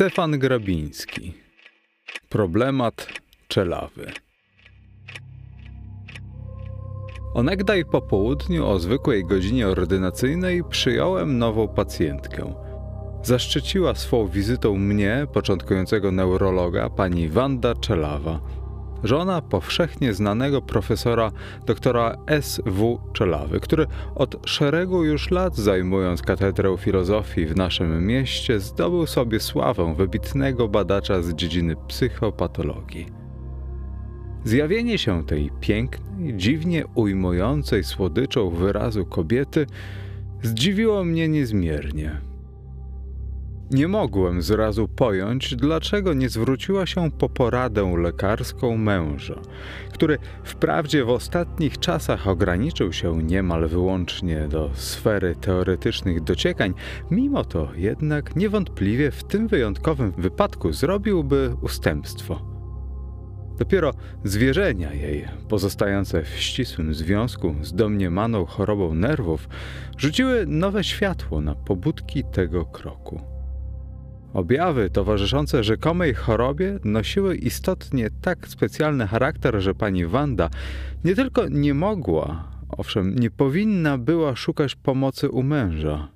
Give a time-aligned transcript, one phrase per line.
[0.00, 1.34] Stefan Grabiński.
[2.28, 3.08] Problemat
[3.48, 4.12] czelawy.
[7.34, 12.54] Onegdaj po południu o zwykłej godzinie ordynacyjnej przyjąłem nową pacjentkę.
[13.22, 18.40] Zaszczyciła swą wizytą mnie, początkującego neurologa, pani Wanda Czelawa,
[19.04, 21.32] żona powszechnie znanego profesora
[21.66, 22.98] doktora S.W.
[23.12, 29.94] Czelawy, który od szeregu już lat zajmując katedrę filozofii w naszym mieście zdobył sobie sławę
[29.94, 33.06] wybitnego badacza z dziedziny psychopatologii.
[34.44, 39.66] Zjawienie się tej pięknej, dziwnie ujmującej słodyczą wyrazu kobiety
[40.42, 42.29] zdziwiło mnie niezmiernie.
[43.70, 49.40] Nie mogłem zrazu pojąć, dlaczego nie zwróciła się po poradę lekarską męża,
[49.92, 56.74] który wprawdzie w ostatnich czasach ograniczył się niemal wyłącznie do sfery teoretycznych dociekań,
[57.10, 62.40] mimo to jednak niewątpliwie w tym wyjątkowym wypadku zrobiłby ustępstwo.
[63.58, 63.92] Dopiero
[64.24, 69.48] zwierzenia jej, pozostające w ścisłym związku z domniemaną chorobą nerwów,
[69.98, 73.39] rzuciły nowe światło na pobudki tego kroku.
[74.34, 80.50] Objawy towarzyszące rzekomej chorobie nosiły istotnie tak specjalny charakter, że pani Wanda
[81.04, 86.08] nie tylko nie mogła, owszem, nie powinna była szukać pomocy u męża.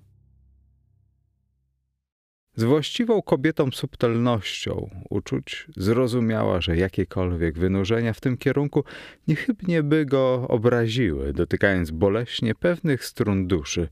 [2.56, 8.84] Z właściwą kobietom subtelnością uczuć zrozumiała, że jakiekolwiek wynurzenia w tym kierunku
[9.28, 13.88] niechybnie by go obraziły, dotykając boleśnie pewnych strun duszy.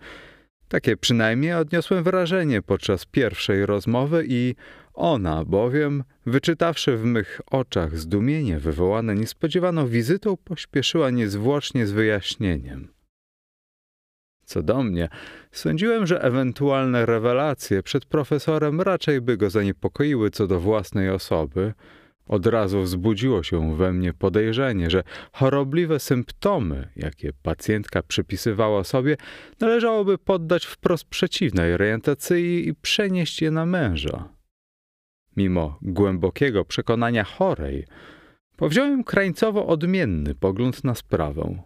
[0.73, 4.55] Takie przynajmniej odniosłem wrażenie podczas pierwszej rozmowy i
[4.95, 12.89] ona bowiem, wyczytawszy w mych oczach zdumienie wywołane niespodziewaną wizytą, pośpieszyła niezwłocznie z wyjaśnieniem.
[14.45, 15.09] Co do mnie,
[15.51, 21.73] sądziłem, że ewentualne rewelacje przed profesorem raczej by go zaniepokoiły co do własnej osoby.
[22.27, 25.03] Od razu wzbudziło się we mnie podejrzenie, że
[25.33, 29.17] chorobliwe symptomy, jakie pacjentka przypisywała sobie,
[29.61, 34.29] należałoby poddać wprost przeciwnej orientacji i przenieść je na męża.
[35.37, 37.87] Mimo głębokiego przekonania chorej,
[38.57, 41.63] powziąłem krańcowo odmienny pogląd na sprawę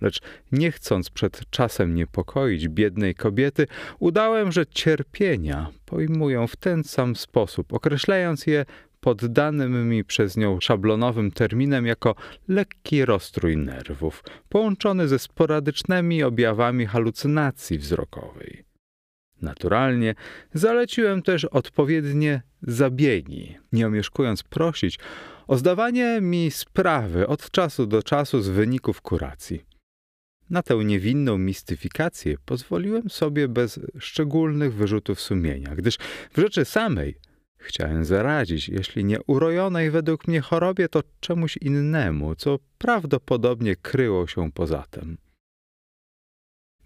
[0.00, 0.20] lecz
[0.52, 3.66] nie chcąc przed czasem niepokoić biednej kobiety,
[3.98, 8.64] udałem, że cierpienia pojmują w ten sam sposób, określając je
[9.00, 12.14] poddanym mi przez nią szablonowym terminem jako
[12.48, 18.64] lekki rozstrój nerwów, połączony ze sporadycznymi objawami halucynacji wzrokowej.
[19.42, 20.14] Naturalnie
[20.54, 24.98] zaleciłem też odpowiednie zabiegi, nie omieszkując prosić
[25.46, 29.64] o zdawanie mi sprawy od czasu do czasu z wyników kuracji.
[30.50, 35.96] Na tę niewinną mistyfikację pozwoliłem sobie bez szczególnych wyrzutów sumienia, gdyż
[36.32, 37.14] w rzeczy samej
[37.60, 44.52] chciałem zaradzić, jeśli nie urojonej według mnie chorobie, to czemuś innemu, co prawdopodobnie kryło się
[44.52, 45.18] poza tym.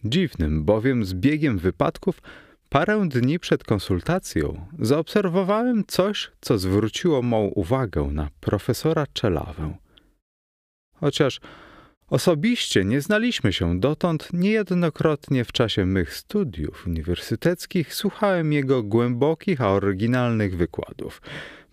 [0.05, 2.23] Dziwnym bowiem zbiegiem wypadków
[2.69, 9.77] parę dni przed konsultacją zaobserwowałem coś, co zwróciło mą uwagę na profesora Czelawę.
[10.95, 11.41] Chociaż
[12.15, 19.71] Osobiście nie znaliśmy się dotąd, niejednokrotnie w czasie mych studiów uniwersyteckich słuchałem jego głębokich, a
[19.71, 21.23] oryginalnych wykładów.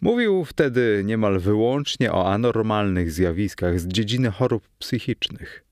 [0.01, 5.63] Mówił wtedy niemal wyłącznie o anormalnych zjawiskach z dziedziny chorób psychicznych.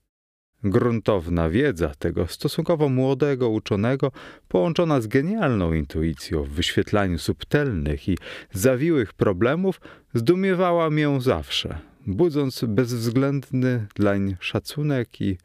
[0.64, 4.12] Gruntowna wiedza tego stosunkowo młodego uczonego,
[4.48, 8.18] połączona z genialną intuicją w wyświetlaniu subtelnych i
[8.52, 9.80] zawiłych problemów,
[10.14, 15.38] zdumiewała mię zawsze, budząc bezwzględny dlań szacunek i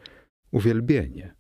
[0.52, 1.36] uwielbienie.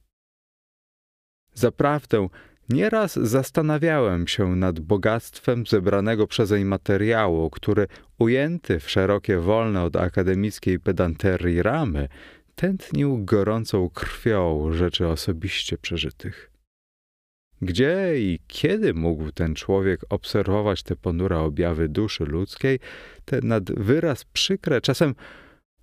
[1.54, 2.28] Zaprawdę,
[2.70, 7.88] nieraz zastanawiałem się nad bogactwem zebranego przezeń materiału, który
[8.20, 12.08] ujęty w szerokie, wolne od akademickiej pedanterii ramy,
[12.56, 16.55] tętnił gorącą krwią rzeczy osobiście przeżytych.
[17.62, 22.80] Gdzie i kiedy mógł ten człowiek obserwować te ponure objawy duszy ludzkiej,
[23.26, 25.16] te nad wyraz przykre, czasem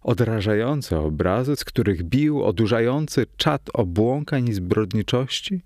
[0.00, 5.62] odrażające obrazy, z których bił odurzający czat obłąkań i zbrodniczości?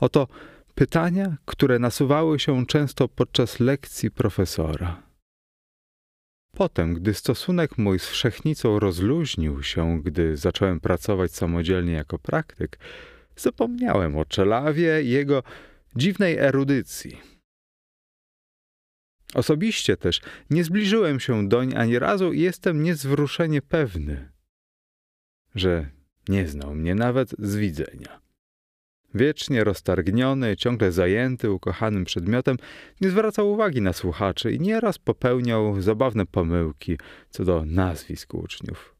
[0.00, 0.28] Oto
[0.74, 5.02] pytania, które nasuwały się często podczas lekcji profesora.
[6.52, 12.78] Potem, gdy stosunek mój z wszechnicą rozluźnił się, gdy zacząłem pracować samodzielnie jako praktyk,
[13.40, 15.42] zapomniałem o Czelawie i jego
[15.96, 17.20] dziwnej erudycji.
[19.34, 20.20] Osobiście też
[20.50, 24.32] nie zbliżyłem się doń ani razu i jestem niezwruszenie pewny,
[25.54, 25.90] że
[26.28, 28.20] nie znał mnie nawet z widzenia.
[29.14, 32.56] Wiecznie roztargniony, ciągle zajęty ukochanym przedmiotem,
[33.00, 36.98] nie zwracał uwagi na słuchaczy i nieraz popełniał zabawne pomyłki
[37.30, 38.96] co do nazwisk uczniów.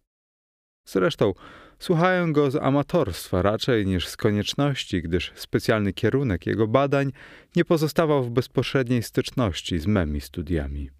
[0.85, 1.35] Zresztą
[1.81, 7.13] słuchałem go z amatorstwa raczej niż z konieczności, gdyż specjalny kierunek jego badań
[7.57, 10.91] nie pozostawał w bezpośredniej styczności z memi studiami.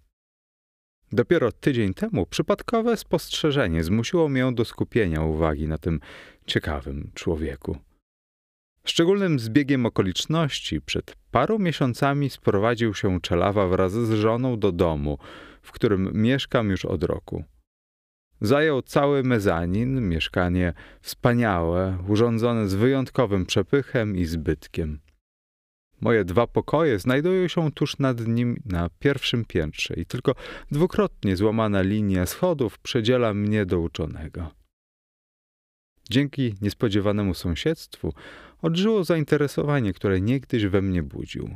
[1.11, 5.99] Dopiero tydzień temu przypadkowe spostrzeżenie zmusiło mnie do skupienia uwagi na tym
[6.45, 7.77] ciekawym człowieku.
[8.85, 15.17] Szczególnym zbiegiem okoliczności przed paru miesiącami sprowadził się Czelawa wraz z żoną do domu,
[15.61, 17.43] w którym mieszkam już od roku.
[18.41, 24.99] Zajął cały mezanin, mieszkanie wspaniałe, urządzone z wyjątkowym przepychem i zbytkiem.
[26.01, 30.35] Moje dwa pokoje znajdują się tuż nad nim na pierwszym piętrze i tylko
[30.71, 34.51] dwukrotnie złamana linia schodów przedziela mnie do uczonego.
[36.09, 38.13] Dzięki niespodziewanemu sąsiedztwu
[38.61, 41.55] odżyło zainteresowanie, które niegdyś we mnie budził.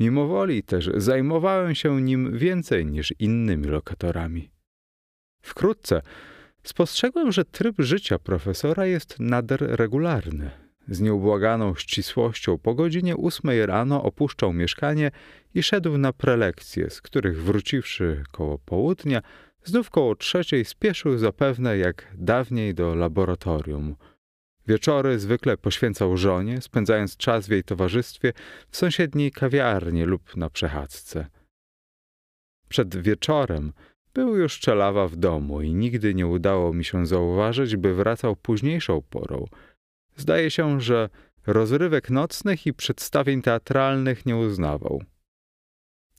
[0.00, 4.55] Mimo woli też zajmowałem się nim więcej niż innymi lokatorami.
[5.46, 6.02] Wkrótce
[6.62, 10.50] spostrzegłem, że tryb życia profesora jest nader regularny.
[10.88, 15.10] Z nieubłaganą ścisłością po godzinie ósmej rano opuszczał mieszkanie
[15.54, 19.22] i szedł na prelekcje, z których wróciwszy koło południa,
[19.64, 23.96] znów koło trzeciej spieszył zapewne jak dawniej do laboratorium–
[24.68, 28.32] Wieczory zwykle poświęcał żonie, spędzając czas w jej towarzystwie
[28.70, 31.26] w sąsiedniej kawiarni lub na przechadzce.
[32.68, 33.72] Przed wieczorem
[34.16, 39.02] był już czelawa w domu i nigdy nie udało mi się zauważyć, by wracał późniejszą
[39.10, 39.44] porą.
[40.16, 41.08] Zdaje się, że
[41.46, 45.02] rozrywek nocnych i przedstawień teatralnych nie uznawał.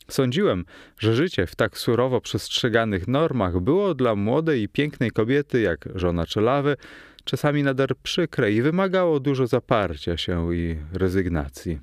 [0.09, 0.65] Sądziłem,
[0.99, 6.25] że życie w tak surowo przestrzeganych normach było dla młodej i pięknej kobiety jak żona
[6.25, 6.77] czelawy
[7.23, 11.79] czasami nader przykre i wymagało dużo zaparcia się i rezygnacji.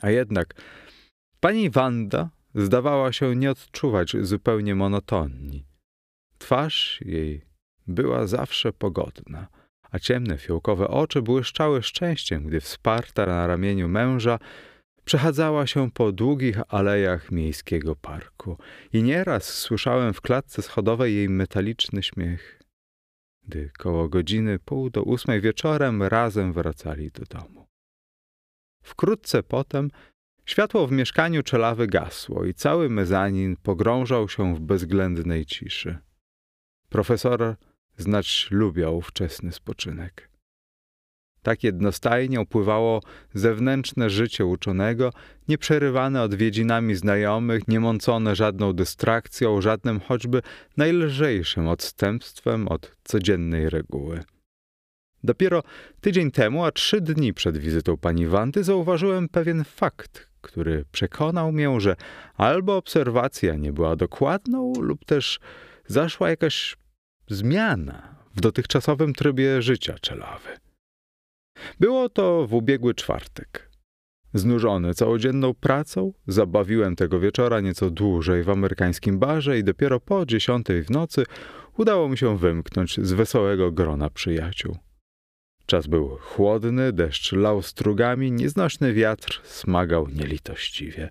[0.00, 0.54] A jednak
[1.40, 5.66] pani Wanda zdawała się nie odczuwać zupełnie monotonii.
[6.38, 7.42] Twarz jej
[7.86, 9.46] była zawsze pogodna,
[9.90, 14.38] a ciemne fiołkowe oczy błyszczały szczęściem, gdy wsparta na ramieniu męża
[15.04, 18.58] przechadzała się po długich alejach miejskiego parku
[18.92, 22.56] i nieraz słyszałem w klatce schodowej jej metaliczny śmiech
[23.46, 27.66] gdy koło godziny pół do ósmej wieczorem razem wracali do domu.
[28.82, 29.90] Wkrótce potem
[30.46, 35.98] światło w mieszkaniu czelawy gasło i cały mezanin pogrążał się w bezwzględnej ciszy.
[36.88, 37.56] Profesor
[37.96, 40.30] znać lubiał wczesny spoczynek.
[41.42, 43.02] Tak jednostajnie upływało
[43.34, 45.12] zewnętrzne życie uczonego,
[45.48, 50.42] nieprzerywane odwiedzinami znajomych, niemącone żadną dystrakcją, żadnym choćby
[50.76, 54.22] najlżejszym odstępstwem od codziennej reguły.
[55.24, 55.62] Dopiero
[56.00, 61.80] tydzień temu, a trzy dni przed wizytą pani Wanty, zauważyłem pewien fakt, który przekonał mnie,
[61.80, 61.96] że
[62.34, 65.40] albo obserwacja nie była dokładną, lub też
[65.86, 66.76] zaszła jakaś
[67.28, 70.48] zmiana w dotychczasowym trybie życia czelawy.
[71.80, 73.70] Było to w ubiegły czwartek.
[74.34, 80.82] Znużony całodzienną pracą, zabawiłem tego wieczora nieco dłużej w amerykańskim barze i dopiero po dziesiątej
[80.82, 81.24] w nocy
[81.76, 84.76] udało mi się wymknąć z wesołego grona przyjaciół.
[85.66, 91.10] Czas był chłodny, deszcz lał strugami, nieznośny wiatr smagał nielitościwie.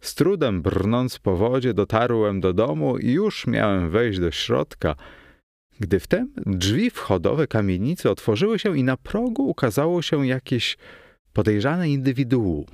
[0.00, 4.96] Z trudem brnąc po wodzie dotarłem do domu i już miałem wejść do środka,
[5.80, 10.76] Gdy wtem drzwi wchodowe kamienicy otworzyły się i na progu ukazało się jakieś
[11.32, 12.66] podejrzane indywiduum.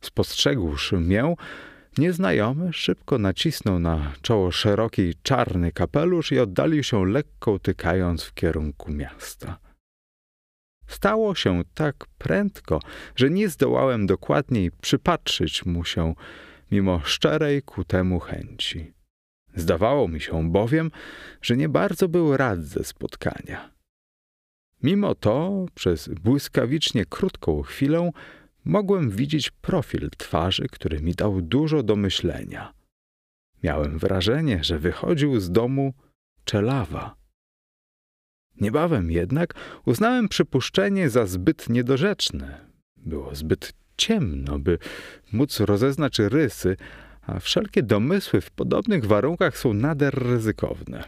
[0.00, 1.34] Spostrzegłszy mię,
[1.98, 8.92] nieznajomy szybko nacisnął na czoło szeroki czarny kapelusz i oddalił się lekko tykając w kierunku
[8.92, 9.58] miasta.
[10.86, 12.80] Stało się tak prędko,
[13.16, 16.14] że nie zdołałem dokładniej przypatrzyć mu się,
[16.70, 18.94] mimo szczerej ku temu chęci.
[19.54, 20.90] Zdawało mi się bowiem,
[21.42, 23.70] że nie bardzo był rad ze spotkania.
[24.82, 28.10] Mimo to, przez błyskawicznie krótką chwilę,
[28.64, 32.74] mogłem widzieć profil twarzy, który mi dał dużo do myślenia.
[33.62, 35.94] Miałem wrażenie, że wychodził z domu
[36.44, 37.16] czelawa.
[38.60, 39.54] Niebawem jednak
[39.84, 42.60] uznałem przypuszczenie za zbyt niedorzeczne.
[42.96, 44.78] Było zbyt ciemno, by
[45.32, 46.76] móc rozeznać rysy,
[47.22, 51.04] a wszelkie domysły w podobnych warunkach są nader ryzykowne.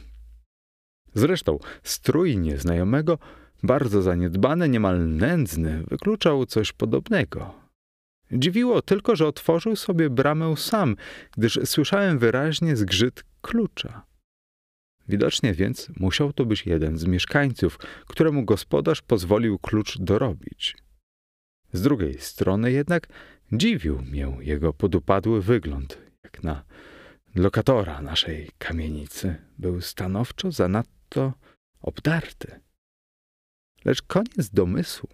[1.15, 3.19] Zresztą strój nieznajomego,
[3.63, 7.55] bardzo zaniedbany, niemal nędzny, wykluczał coś podobnego.
[8.33, 10.97] Dziwiło tylko, że otworzył sobie bramę sam,
[11.37, 14.07] gdyż słyszałem wyraźnie zgrzyt klucza.
[15.09, 20.77] Widocznie więc musiał to być jeden z mieszkańców, któremu gospodarz pozwolił klucz dorobić.
[21.73, 23.09] Z drugiej strony jednak
[23.53, 26.65] dziwił mnie jego podupadły wygląd, jak na
[27.35, 29.37] lokatora naszej kamienicy.
[29.59, 31.33] Był stanowczo zanadto
[31.81, 32.61] obdarty.
[33.87, 35.09] Lecz koniec domysłu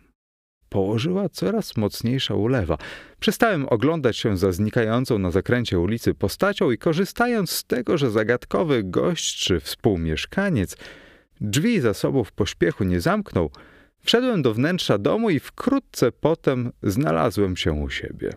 [0.68, 2.78] położyła coraz mocniejsza ulewa.
[3.20, 8.82] Przestałem oglądać się za znikającą na zakręcie ulicy postacią i korzystając z tego, że zagadkowy
[8.82, 10.76] gość czy współmieszkaniec
[11.40, 13.50] drzwi za sobą w pośpiechu nie zamknął,
[14.04, 18.32] wszedłem do wnętrza domu i wkrótce potem znalazłem się u siebie.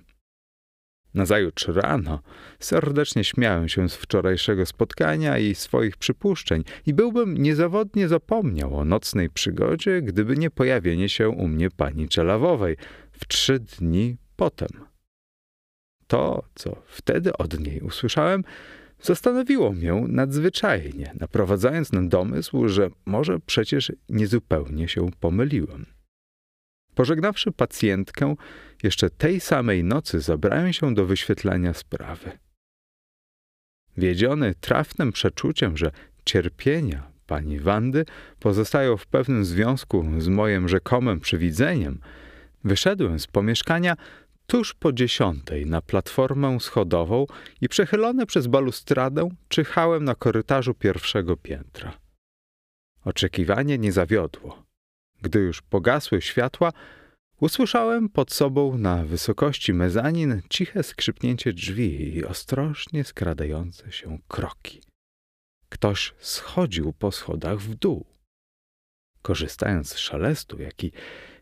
[1.15, 2.19] Nazajutrz rano
[2.59, 9.29] serdecznie śmiałem się z wczorajszego spotkania i swoich przypuszczeń i byłbym niezawodnie zapomniał o nocnej
[9.29, 12.77] przygodzie, gdyby nie pojawienie się u mnie pani Czelawowej
[13.11, 14.69] w trzy dni potem.
[16.07, 18.43] To, co wtedy od niej usłyszałem,
[19.01, 25.85] zastanowiło mnie nadzwyczajnie, naprowadzając na domysł, że może przecież niezupełnie się pomyliłem.
[26.95, 28.35] Pożegnawszy pacjentkę,
[28.85, 32.31] jeszcze tej samej nocy zabrałem się do wyświetlania sprawy.
[33.97, 35.91] Wiedziony trafnym przeczuciem, że
[36.25, 38.05] cierpienia pani Wandy
[38.39, 41.99] pozostają w pewnym związku z moim rzekomym przywidzeniem,
[42.63, 43.95] wyszedłem z pomieszkania
[44.47, 47.25] tuż po dziesiątej na platformę schodową
[47.61, 51.97] i przechylony przez balustradę czyhałem na korytarzu pierwszego piętra.
[53.05, 54.63] Oczekiwanie nie zawiodło.
[55.21, 56.71] Gdy już pogasły światła,
[57.39, 64.81] usłyszałem pod sobą na wysokości mezanin ciche skrzypnięcie drzwi i ostrożnie skradające się kroki.
[65.69, 68.05] Ktoś schodził po schodach w dół.
[69.21, 70.91] Korzystając z szalestu, jaki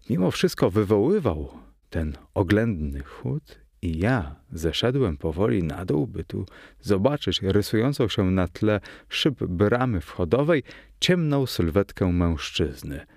[0.10, 1.60] mimo wszystko wywoływał
[1.90, 6.46] ten oględny chód, i ja zeszedłem powoli na dół, by tu
[6.80, 10.64] zobaczyć rysującą się na tle szyb bramy wchodowej
[11.00, 13.06] ciemną sylwetkę mężczyzny–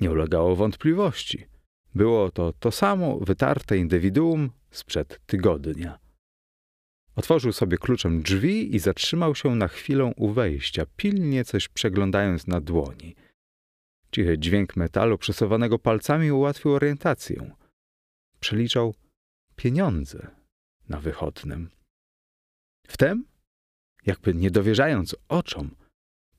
[0.00, 1.46] nie ulegało wątpliwości.
[1.94, 5.98] Było to to samo wytarte indywiduum sprzed tygodnia.
[7.16, 12.60] Otworzył sobie kluczem drzwi i zatrzymał się na chwilę u wejścia, pilnie coś przeglądając na
[12.60, 13.14] dłoni.
[14.10, 17.54] Cichy dźwięk metalu przesuwanego palcami ułatwił orientację.
[18.40, 18.94] Przeliczał
[19.56, 20.30] pieniądze
[20.88, 21.70] na wychodnym.
[22.86, 23.24] Wtem,
[24.06, 25.76] jakby nie dowierzając oczom,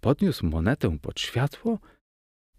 [0.02, 1.80] podniósł monetę pod światło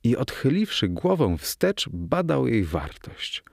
[0.05, 3.45] i odchyliwszy głowę wstecz, badał jej wartość.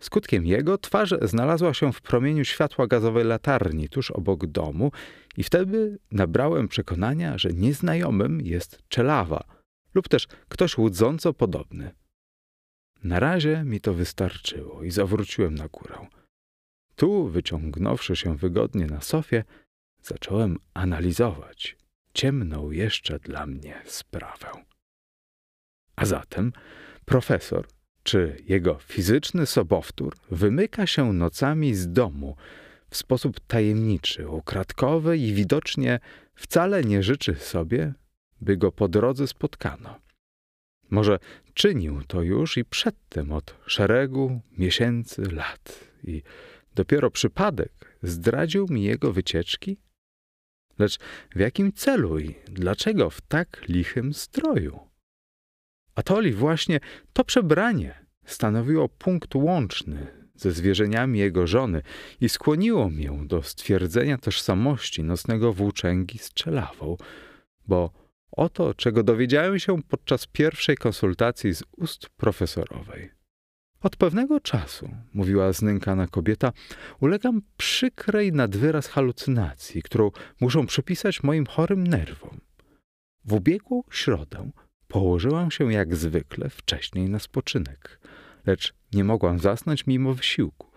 [0.00, 4.92] Skutkiem jego twarz znalazła się w promieniu światła gazowej latarni tuż obok domu
[5.36, 9.44] i wtedy nabrałem przekonania, że nieznajomym jest czelawa
[9.94, 11.90] lub też ktoś łudząco podobny.
[13.04, 16.06] Na razie mi to wystarczyło i zawróciłem na górę.
[16.96, 19.44] Tu, wyciągnąwszy się wygodnie na sofie,
[20.02, 21.76] zacząłem analizować
[22.14, 24.69] ciemną jeszcze dla mnie sprawę.
[26.00, 26.52] A zatem
[27.04, 27.66] profesor
[28.02, 32.36] czy jego fizyczny sobowtór wymyka się nocami z domu
[32.90, 36.00] w sposób tajemniczy, ukradkowy i widocznie
[36.34, 37.94] wcale nie życzy sobie,
[38.40, 40.00] by go po drodze spotkano.
[40.90, 41.18] Może
[41.54, 46.22] czynił to już i przedtem od szeregu miesięcy, lat i
[46.74, 49.76] dopiero przypadek zdradził mi jego wycieczki?
[50.78, 50.98] Lecz
[51.34, 54.89] w jakim celu i dlaczego w tak lichym stroju?
[55.94, 56.80] Atoli właśnie
[57.12, 57.94] to przebranie
[58.24, 61.82] stanowiło punkt łączny ze zwierzeniami jego żony
[62.20, 66.96] i skłoniło mnie do stwierdzenia tożsamości nocnego włóczęgi z czelawą,
[67.66, 67.90] bo
[68.32, 73.10] Oto, czego dowiedziałem się podczas pierwszej konsultacji z ust profesorowej.
[73.82, 76.52] Od pewnego czasu, mówiła znękana kobieta,
[77.00, 82.40] ulegam przykrej nadwyraz halucynacji, którą muszą przypisać moim chorym nerwom.
[83.24, 84.50] W ubiegłą środę
[84.90, 88.00] położyłam się jak zwykle wcześniej na spoczynek,
[88.46, 90.70] lecz nie mogłam zasnąć mimo wysiłku.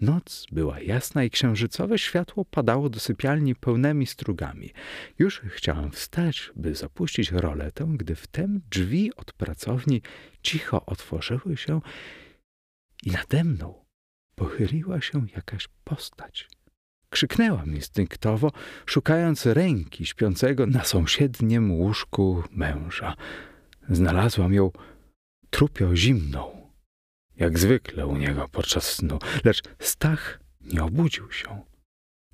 [0.00, 4.70] Noc była jasna i księżycowe światło padało do sypialni pełnymi strugami.
[5.18, 10.02] Już chciałam wstać, by zapuścić roletę, gdy wtem drzwi od pracowni
[10.42, 11.80] cicho otworzyły się
[13.02, 13.84] i nade mną
[14.34, 16.48] pochyliła się jakaś postać.
[17.10, 18.52] Krzyknęłam instynktowo,
[18.86, 23.16] szukając ręki śpiącego na sąsiednim łóżku męża.
[23.88, 24.70] Znalazłam ją
[25.50, 26.70] trupio zimną,
[27.36, 31.62] jak zwykle u niego podczas snu, lecz Stach nie obudził się.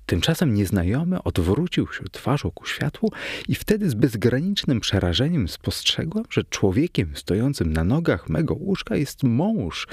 [0.05, 3.11] Tymczasem nieznajomy odwrócił się twarzą ku światłu
[3.47, 9.87] i wtedy z bezgranicznym przerażeniem spostrzegłam, że człowiekiem stojącym na nogach mego łóżka jest mąż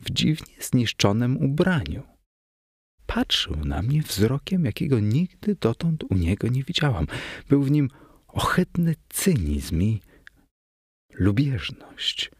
[0.00, 2.13] w dziwnie zniszczonym ubraniu.
[3.06, 7.06] Patrzył na mnie wzrokiem, jakiego nigdy dotąd u niego nie widziałam.
[7.48, 7.88] Był w nim
[8.28, 10.00] ohydny cynizm i
[11.14, 12.30] lubieżność.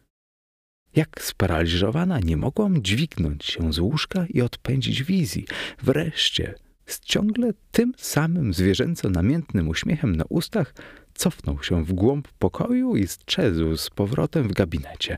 [0.96, 5.46] Jak sparaliżowana nie mogłam dźwignąć się z łóżka i odpędzić wizji.
[5.82, 6.54] Wreszcie,
[6.86, 10.74] z ciągle tym samym zwierzęco namiętnym uśmiechem na ustach,
[11.14, 15.16] cofnął się w głąb pokoju i strzezł z powrotem w gabinecie.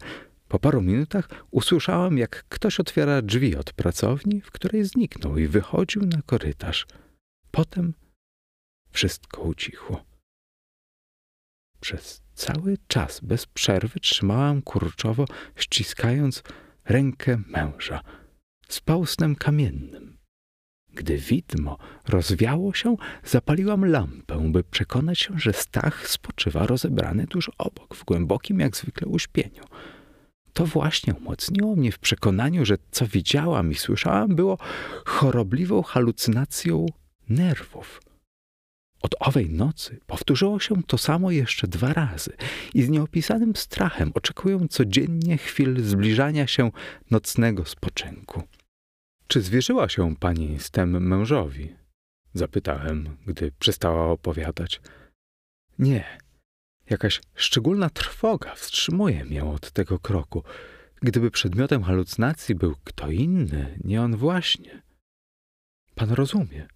[0.48, 6.02] Po paru minutach usłyszałam, jak ktoś otwiera drzwi od pracowni, w której zniknął i wychodził
[6.06, 6.86] na korytarz.
[7.50, 7.94] Potem
[8.90, 10.04] wszystko ucichło.
[11.80, 15.24] Przez cały czas bez przerwy trzymałam kurczowo,
[15.56, 16.42] ściskając
[16.84, 18.00] rękę męża.
[18.68, 20.18] Spał snem kamiennym.
[20.94, 27.94] Gdy widmo rozwiało się, zapaliłam lampę, by przekonać się, że Stach spoczywa rozebrany tuż obok,
[27.94, 29.62] w głębokim jak zwykle uśpieniu.
[30.56, 34.58] To właśnie umocniło mnie w przekonaniu, że co widziałam i słyszałam było
[35.04, 36.86] chorobliwą halucynacją
[37.28, 38.00] nerwów.
[39.02, 42.36] Od owej nocy powtórzyło się to samo jeszcze dwa razy
[42.75, 46.71] i z nieopisanym strachem oczekuję codziennie chwil zbliżania się
[47.10, 48.42] nocnego spoczynku.
[49.26, 51.75] Czy zwierzyła się pani z tem mężowi?
[52.34, 54.80] Zapytałem, gdy przestała opowiadać.
[55.78, 56.25] Nie.
[56.90, 60.42] Jakaś szczególna trwoga wstrzymuje mnie od tego kroku.
[61.02, 64.82] Gdyby przedmiotem halucynacji był kto inny, nie on właśnie.
[65.94, 66.68] Pan rozumie.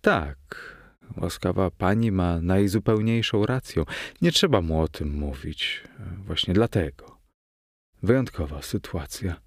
[0.00, 0.76] Tak,
[1.16, 3.84] Łaskawa pani ma najzupełniejszą rację.
[4.22, 5.84] Nie trzeba mu o tym mówić.
[6.26, 7.18] Właśnie dlatego.
[8.02, 9.40] Wyjątkowa sytuacja.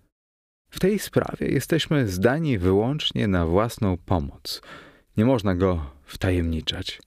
[0.69, 4.61] W tej sprawie jesteśmy zdani wyłącznie na własną pomoc.
[5.17, 7.01] Nie można go wtajemniczać.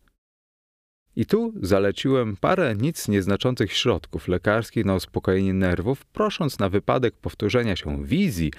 [1.16, 7.77] I tu zaleciłem parę nic nieznaczących środków lekarskich na uspokojenie nerwów, prosząc na wypadek powtórzenia
[7.77, 8.53] się wizji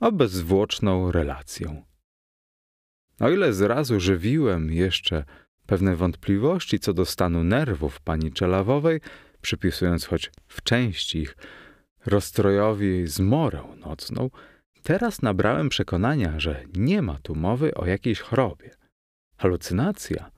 [0.00, 1.82] o bezzwłoczną relację.
[3.20, 5.24] O ile zrazu żywiłem jeszcze
[5.66, 9.00] pewne wątpliwości co do stanu nerwów pani Czelawowej,
[9.40, 11.36] przypisując choć w części ich
[12.06, 14.30] rozstrojowi zmorę nocną,
[14.82, 18.70] teraz nabrałem przekonania, że nie ma tu mowy o jakiejś chorobie.
[19.36, 20.30] Halucynacja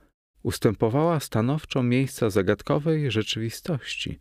[0.43, 4.19] ustępowała stanowczo miejsca zagadkowej rzeczywistości.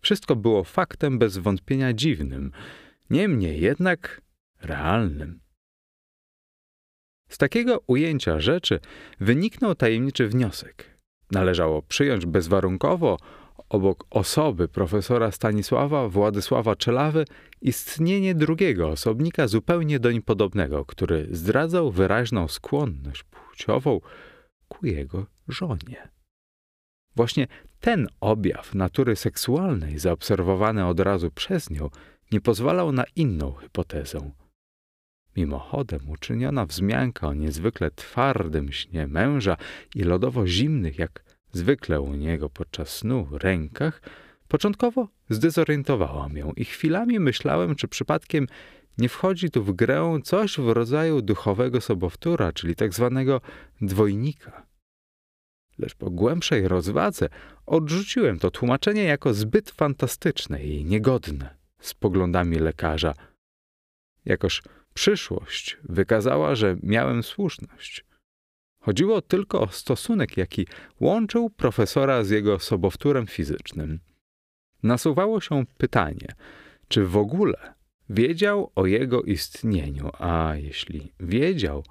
[0.00, 2.52] Wszystko było faktem bez wątpienia dziwnym,
[3.10, 4.20] niemniej jednak
[4.60, 5.40] realnym.
[7.28, 8.80] Z takiego ujęcia rzeczy
[9.20, 10.98] wyniknął tajemniczy wniosek.
[11.30, 13.18] Należało przyjąć bezwarunkowo
[13.68, 17.24] obok osoby profesora Stanisława Władysława Czelawy
[17.60, 24.00] istnienie drugiego osobnika zupełnie doń podobnego, który zdradzał wyraźną skłonność płciową
[24.68, 26.08] ku jego żonie.
[27.16, 27.46] Właśnie
[27.80, 31.90] ten objaw natury seksualnej, zaobserwowany od razu przez nią,
[32.32, 34.30] nie pozwalał na inną hipotezę.
[35.36, 39.56] Mimochodem uczyniona wzmianka o niezwykle twardym śnie męża
[39.94, 44.02] i lodowo zimnych, jak zwykle u niego podczas snu, rękach,
[44.48, 48.46] początkowo zdezorientowała mnie i chwilami myślałem, czy przypadkiem
[48.98, 53.40] nie wchodzi tu w grę coś w rodzaju duchowego sobowtóra, czyli tak zwanego
[53.80, 54.67] dwojnika.
[55.78, 57.28] Lecz po głębszej rozwadze
[57.66, 63.14] odrzuciłem to tłumaczenie jako zbyt fantastyczne i niegodne z poglądami lekarza.
[64.24, 64.62] Jakoż
[64.98, 68.04] Przyszłość wykazała, że miałem słuszność.
[68.80, 70.66] Chodziło tylko o stosunek, jaki
[71.00, 74.00] łączył profesora z jego sobowtórem fizycznym.
[74.82, 76.34] Nasuwało się pytanie,
[76.88, 77.74] czy w ogóle
[78.10, 81.84] wiedział o jego istnieniu, a jeśli wiedział,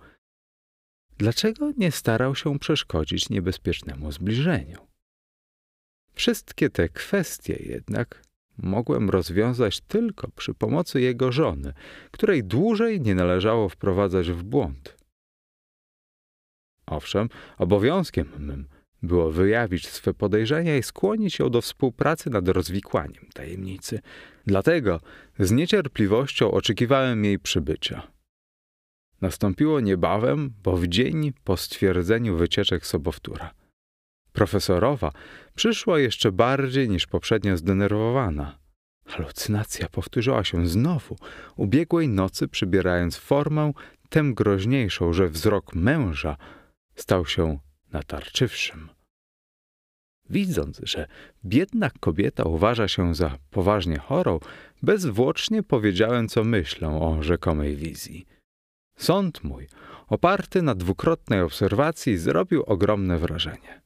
[1.17, 4.87] dlaczego nie starał się przeszkodzić niebezpiecznemu zbliżeniu?
[6.13, 8.21] Wszystkie te kwestie jednak
[8.57, 11.73] mogłem rozwiązać tylko przy pomocy jego żony,
[12.11, 14.97] której dłużej nie należało wprowadzać w błąd.
[16.85, 18.67] Owszem, obowiązkiem mym
[19.03, 23.99] było wyjawić swe podejrzenia i skłonić ją do współpracy nad rozwikłaniem tajemnicy.
[24.45, 24.99] Dlatego
[25.39, 28.16] z niecierpliwością oczekiwałem jej przybycia.
[29.21, 33.53] Nastąpiło niebawem, bo w dzień po stwierdzeniu wycieczek sobowtóra.
[34.33, 35.11] Profesorowa
[35.55, 38.59] przyszła jeszcze bardziej niż poprzednio zdenerwowana.
[39.05, 41.15] Halucynacja powtórzyła się znowu,
[41.55, 43.71] ubiegłej nocy przybierając formę
[44.09, 46.37] tem groźniejszą, że wzrok męża
[46.95, 47.59] stał się
[47.91, 48.89] natarczywszym.
[50.29, 51.07] Widząc, że
[51.45, 54.39] biedna kobieta uważa się za poważnie chorą,
[54.83, 58.25] bezwłocznie powiedziałem, co myślę o rzekomej wizji.
[58.97, 59.67] Sąd mój,
[60.07, 63.81] oparty na dwukrotnej obserwacji, zrobił ogromne wrażenie.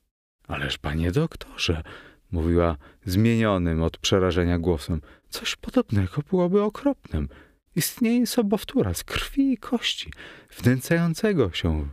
[0.48, 1.84] Ależ, panie doktorze,
[2.32, 7.30] mówiła zmienionym od przerażenia głosem, coś podobnego byłoby okropnym.
[7.76, 10.12] Istnieje sobowtóra z krwi i kości,
[10.58, 11.90] wdęcającego się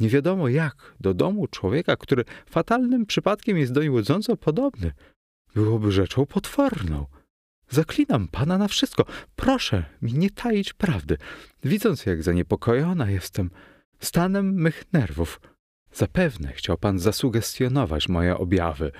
[0.00, 4.92] nie wiadomo jak do domu człowieka, który fatalnym przypadkiem jest doń łudząco podobny.
[5.54, 7.06] Byłoby rzeczą potworną.
[7.72, 9.04] Zaklinam pana na wszystko.
[9.36, 11.16] Proszę mi nie taić prawdy.
[11.64, 13.50] Widząc, jak zaniepokojona jestem
[14.00, 15.40] stanem mych nerwów,
[15.92, 18.92] zapewne chciał pan zasugestionować moje objawy,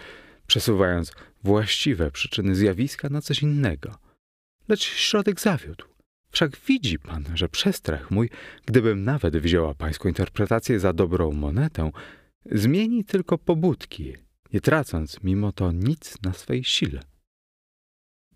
[0.46, 1.12] przesuwając
[1.44, 3.98] właściwe przyczyny zjawiska na coś innego.
[4.68, 5.84] Lecz środek zawiódł.
[6.30, 8.30] Wszak widzi pan, że przestrach mój,
[8.66, 11.90] gdybym nawet wzięła pańską interpretację za dobrą monetę,
[12.46, 14.14] zmieni tylko pobudki,
[14.52, 17.11] nie tracąc mimo to nic na swej sile.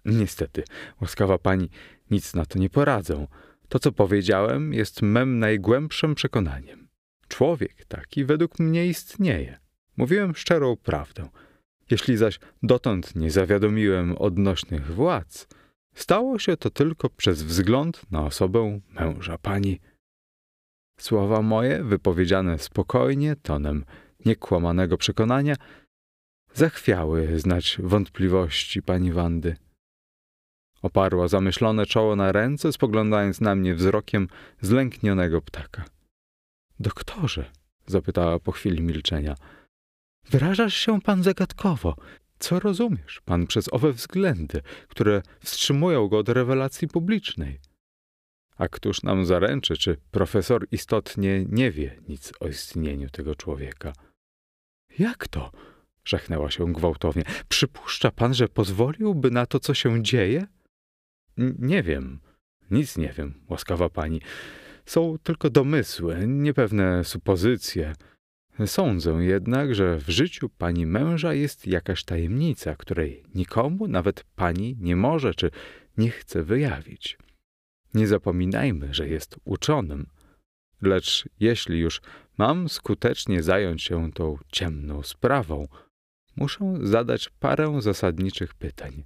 [0.07, 0.65] Niestety,
[1.01, 1.71] łaskawa pani,
[2.11, 3.27] nic na to nie poradzą.
[3.69, 6.89] To, co powiedziałem, jest mem najgłębszym przekonaniem.
[7.29, 9.59] Człowiek taki według mnie istnieje.
[9.97, 11.29] Mówiłem szczerą prawdę.
[11.91, 15.49] Jeśli zaś dotąd nie zawiadomiłem odnośnych władz,
[15.95, 19.81] stało się to tylko przez wzgląd na osobę męża pani.
[21.01, 23.85] Słowa moje, wypowiedziane spokojnie, tonem
[24.25, 25.55] niekłamanego przekonania,
[26.55, 29.57] zachwiały znać wątpliwości pani Wandy.
[30.83, 34.29] Oparła zamyślone czoło na ręce, spoglądając na mnie wzrokiem
[34.61, 35.85] zlęknionego ptaka.
[36.81, 37.51] Doktorze,
[37.87, 39.35] zapytała po chwili milczenia,
[40.31, 41.97] wyrażasz się pan zagadkowo.
[42.39, 47.61] Co rozumiesz pan przez owe względy, które wstrzymują go od rewelacji publicznej?
[48.57, 53.93] A któż nam zaręczy, czy profesor istotnie nie wie nic o istnieniu tego człowieka?
[54.99, 55.51] Jak to?
[56.05, 57.23] Żachnęła się gwałtownie.
[57.49, 60.47] Przypuszcza pan, że pozwoliłby na to, co się dzieje?
[61.59, 62.21] Nie wiem.
[62.71, 64.21] Nic nie wiem, łaskawa pani.
[64.87, 67.95] Są tylko domysły, niepewne supozycje.
[68.67, 74.97] Sądzę jednak, że w życiu pani męża jest jakaś tajemnica, której nikomu, nawet pani, nie
[74.97, 75.51] może czy
[75.99, 77.19] nie chce wyjawić.
[77.95, 80.07] Nie zapominajmy, że jest uczonym.
[80.83, 82.01] Lecz jeśli już
[82.39, 85.69] mam skutecznie zająć się tą ciemną sprawą,
[86.37, 89.05] muszę zadać parę zasadniczych pytań.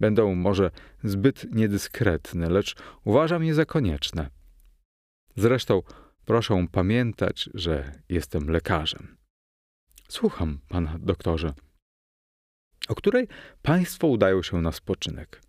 [0.00, 0.70] Będą może
[1.04, 4.30] zbyt niedyskretne, lecz uważam je za konieczne.
[5.36, 5.82] Zresztą
[6.24, 9.16] proszę pamiętać, że jestem lekarzem.
[10.08, 11.52] Słucham, pana doktorze.
[12.88, 13.28] O której
[13.62, 15.42] państwo udają się na spoczynek?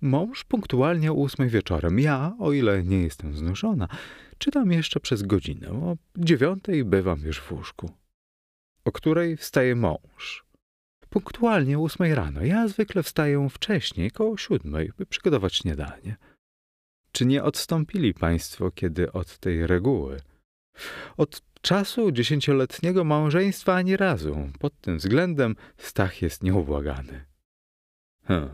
[0.00, 1.98] Mąż punktualnie o ósmej wieczorem.
[1.98, 3.88] Ja, o ile nie jestem znużona,
[4.38, 5.70] czytam jeszcze przez godzinę.
[5.70, 7.90] O dziewiątej bywam już w łóżku.
[8.84, 10.47] O której wstaje mąż?
[11.10, 12.44] Punktualnie o ósmej rano.
[12.44, 16.16] Ja zwykle wstaję wcześniej, koło siódmej, by przygotować śniadanie.
[17.12, 20.20] Czy nie odstąpili państwo kiedy od tej reguły?
[21.16, 24.48] Od czasu dziesięcioletniego małżeństwa ani razu.
[24.58, 27.24] Pod tym względem Stach jest nieubłagany.
[28.24, 28.50] Hmm.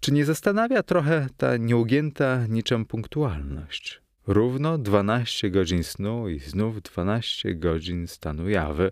[0.00, 4.00] Czy nie zastanawia trochę ta nieugięta niczym punktualność?
[4.26, 8.90] Równo dwanaście godzin snu i znów dwanaście godzin stanu jawy.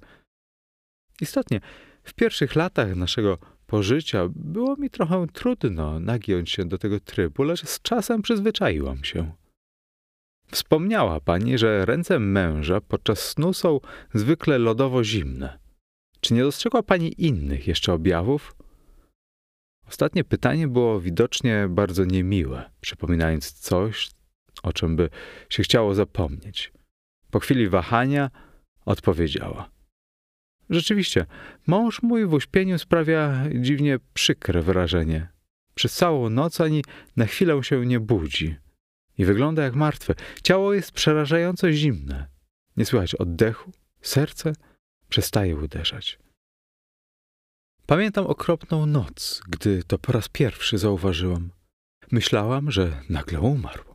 [1.20, 1.60] Istotnie,
[2.08, 7.66] w pierwszych latach naszego pożycia było mi trochę trudno nagiąć się do tego trybu, lecz
[7.66, 9.32] z czasem przyzwyczaiłam się.
[10.50, 13.80] Wspomniała pani, że ręce męża podczas snu są
[14.14, 15.58] zwykle lodowo zimne.
[16.20, 18.56] Czy nie dostrzegła pani innych jeszcze objawów?
[19.88, 24.10] Ostatnie pytanie było widocznie bardzo niemiłe, przypominając coś,
[24.62, 25.10] o czym by
[25.48, 26.72] się chciało zapomnieć.
[27.30, 28.30] Po chwili wahania
[28.84, 29.77] odpowiedziała.
[30.70, 31.26] Rzeczywiście,
[31.66, 35.28] mąż mój w uśpieniu sprawia dziwnie przykre wrażenie.
[35.74, 36.84] Przez całą noc ani
[37.16, 38.56] na chwilę się nie budzi
[39.18, 40.14] i wygląda jak martwe.
[40.42, 42.26] Ciało jest przerażająco zimne.
[42.76, 44.52] Nie słychać oddechu, serce
[45.08, 46.18] przestaje uderzać.
[47.86, 51.50] Pamiętam okropną noc, gdy to po raz pierwszy zauważyłam.
[52.10, 53.87] Myślałam, że nagle umarł.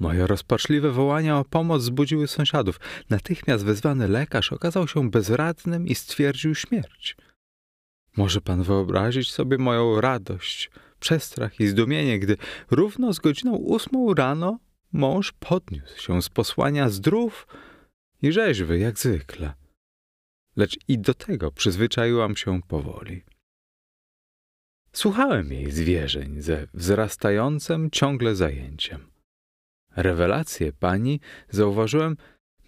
[0.00, 2.80] Moje rozpaczliwe wołania o pomoc zbudziły sąsiadów.
[3.10, 7.16] Natychmiast wezwany lekarz okazał się bezradnym i stwierdził śmierć.
[8.16, 12.36] Może pan wyobrazić sobie moją radość, przestrach i zdumienie, gdy
[12.70, 14.58] równo z godziną ósmą rano
[14.92, 17.46] mąż podniósł się z posłania zdrów
[18.22, 19.54] i rzeźwy jak zwykle.
[20.56, 23.24] Lecz i do tego przyzwyczaiłam się powoli.
[24.92, 29.13] Słuchałem jej zwierzeń ze wzrastającym ciągle zajęciem.
[29.96, 32.16] Rewelacje pani, zauważyłem,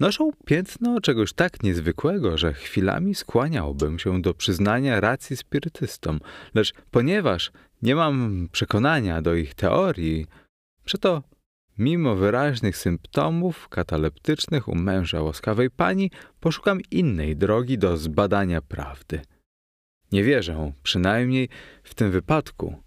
[0.01, 6.21] noszą piętno czegoś tak niezwykłego, że chwilami skłaniałbym się do przyznania racji spirytystom,
[6.55, 10.27] lecz ponieważ nie mam przekonania do ich teorii,
[10.85, 11.23] przeto
[11.79, 16.11] mimo wyraźnych symptomów kataleptycznych u męża łaskawej pani,
[16.41, 19.21] poszukam innej drogi do zbadania prawdy.
[20.12, 21.49] Nie wierzę, przynajmniej
[21.83, 22.86] w tym wypadku,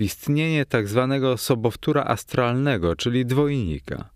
[0.00, 4.10] w istnienie tak zwanego sobowtóra astralnego, czyli dwojnika.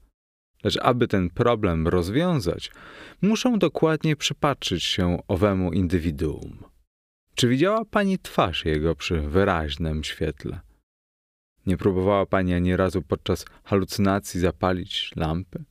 [0.64, 2.70] Lecz aby ten problem rozwiązać,
[3.23, 6.64] muszę dokładnie przypatrzyć się owemu indywiduum.
[7.35, 10.61] Czy widziała pani twarz jego przy wyraźnym świetle?
[11.66, 15.64] Nie próbowała pani ani razu podczas halucynacji zapalić lampy?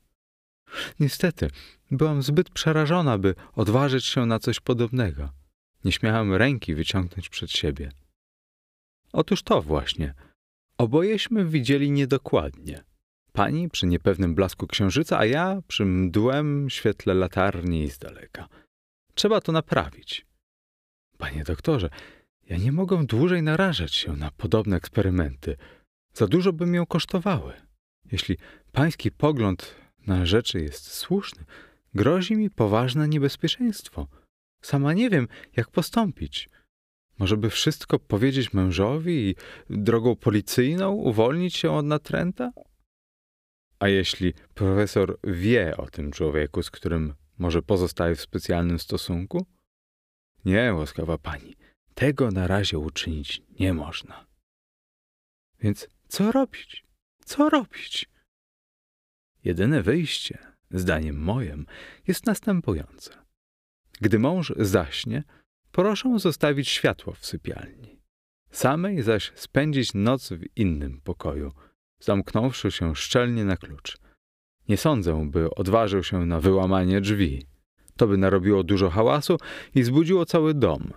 [1.00, 1.48] Niestety,
[1.92, 5.30] byłam zbyt przerażona, by odważyć się na coś podobnego.
[5.86, 7.92] Nie śmiałam ręki wyciągnąć przed siebie.
[9.14, 10.14] Otóż to właśnie.
[10.78, 12.84] Obojeśmy widzieli niedokładnie.
[13.32, 18.48] Pani przy niepewnym blasku księżyca, a ja przy mdłem świetle latarni z daleka.
[19.14, 20.26] Trzeba to naprawić.
[21.18, 21.90] Panie doktorze,
[22.50, 25.58] ja nie mogę dłużej narażać się na podobne eksperymenty.
[26.14, 27.54] Za dużo by mię kosztowały.
[28.12, 28.38] Jeśli
[28.72, 29.76] pański pogląd
[30.08, 31.46] na rzeczy jest słuszny,
[31.94, 34.08] grozi mi poważne niebezpieczeństwo.
[34.62, 36.50] Sama nie wiem, jak postąpić.
[37.20, 39.36] Może by wszystko powiedzieć mężowi i
[39.70, 42.52] drogą policyjną uwolnić się od natręta?
[43.80, 49.46] A jeśli profesor wie o tym człowieku, z którym może pozostaje w specjalnym stosunku?
[50.46, 51.56] Nie, łaskawa pani,
[51.94, 54.26] tego na razie uczynić nie można.
[55.60, 56.86] Więc co robić?
[57.26, 58.10] Co robić?
[59.44, 60.38] Jedyne wyjście,
[60.72, 61.66] zdaniem moim,
[62.08, 63.26] jest następujące.
[64.02, 65.24] Gdy mąż zaśnie,
[65.74, 68.00] proszę zostawić światło w sypialni.
[68.52, 71.52] Samej zaś spędzić noc w innym pokoju,
[72.00, 73.98] zamknąwszy się szczelnie na klucz.
[74.70, 77.46] Nie sądzę, by odważył się na wyłamanie drzwi.
[77.98, 79.38] To by narobiło dużo hałasu
[79.76, 80.94] i zbudziło cały dom.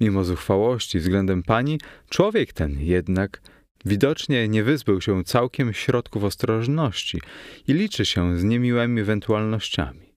[0.00, 3.40] Mimo zuchwałości względem pani, człowiek ten jednak
[3.84, 7.20] widocznie nie wyzbył się całkiem środków ostrożności
[7.68, 10.14] i liczy się z niemiłymi ewentualnościami.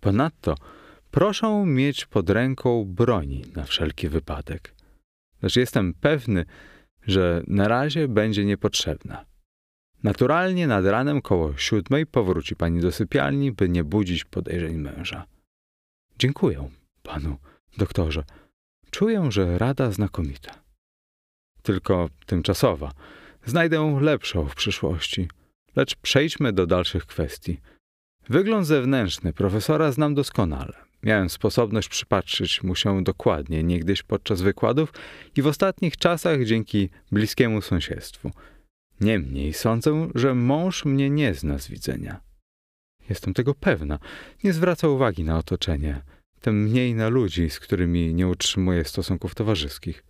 [0.00, 0.54] Ponadto
[1.12, 4.74] proszę mieć pod ręką broni na wszelki wypadek.
[5.42, 6.44] Lecz jestem pewny,
[7.06, 9.24] że na razie będzie niepotrzebna.
[10.02, 15.26] Naturalnie nad ranem koło siódmej powróci pani do sypialni, by nie budzić podejrzeń męża.
[16.18, 16.70] Dziękuję
[17.02, 17.36] panu,
[17.78, 18.24] doktorze.
[18.90, 20.62] Czuję, że rada znakomita.
[21.62, 22.92] Tylko tymczasowa.
[23.44, 25.28] Znajdę lepszą w przyszłości.
[25.76, 27.60] Lecz przejdźmy do dalszych kwestii.
[28.28, 30.91] Wygląd zewnętrzny profesora znam doskonale.
[31.02, 34.92] Miałem sposobność przypatrzyć mu się dokładnie niegdyś podczas wykładów
[35.36, 38.30] i w ostatnich czasach dzięki bliskiemu sąsiedztwu.
[39.00, 42.20] Niemniej sądzę, że mąż mnie nie zna z widzenia.
[43.08, 43.98] Jestem tego pewna.
[44.44, 46.02] Nie zwraca uwagi na otoczenie,
[46.40, 50.04] tym mniej na ludzi, z którymi nie utrzymuje stosunków towarzyskich.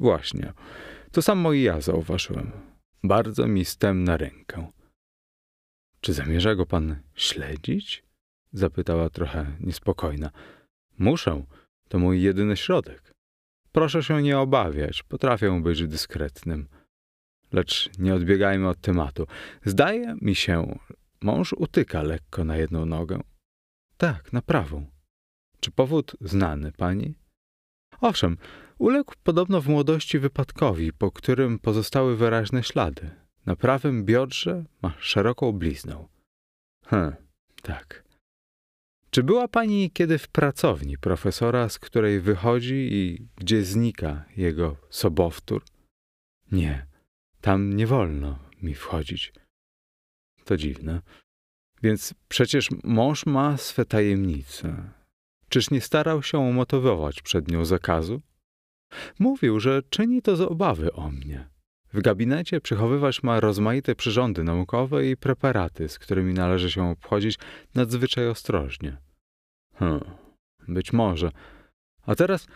[0.00, 0.52] Właśnie,
[1.12, 2.52] to samo i ja zauważyłem.
[3.02, 4.66] Bardzo mi z tem na rękę.
[6.00, 8.07] Czy zamierza go pan śledzić?
[8.52, 10.30] Zapytała trochę niespokojna.
[10.98, 11.44] Muszę,
[11.88, 13.12] to mój jedyny środek.
[13.72, 16.68] Proszę się nie obawiać, potrafię być dyskretnym.
[17.52, 19.26] Lecz nie odbiegajmy od tematu.
[19.64, 20.78] Zdaje mi się,
[21.22, 23.20] mąż utyka lekko na jedną nogę.
[23.96, 24.86] Tak, na prawą.
[25.60, 27.14] Czy powód znany pani?
[28.00, 28.36] Owszem,
[28.78, 33.10] uległ podobno w młodości wypadkowi, po którym pozostały wyraźne ślady.
[33.46, 36.06] Na prawym biodrze ma szeroką bliznę.
[36.86, 37.12] Hm,
[37.62, 38.07] tak.
[39.10, 45.64] Czy była pani kiedy w pracowni profesora, z której wychodzi i gdzie znika jego sobowtór?
[46.52, 46.86] Nie,
[47.40, 49.32] tam nie wolno mi wchodzić.
[50.44, 51.02] To dziwne.
[51.82, 54.90] Więc przecież mąż ma swe tajemnice.
[55.48, 58.20] Czyż nie starał się umotywować przed nią zakazu?
[59.18, 61.48] Mówił, że czyni to z obawy o mnie.
[61.92, 67.38] W gabinecie przechowywać ma rozmaite przyrządy naukowe i preparaty, z którymi należy się obchodzić
[67.74, 68.96] nadzwyczaj ostrożnie.
[69.74, 70.00] Hm,
[70.68, 71.30] być może.
[72.06, 72.46] A teraz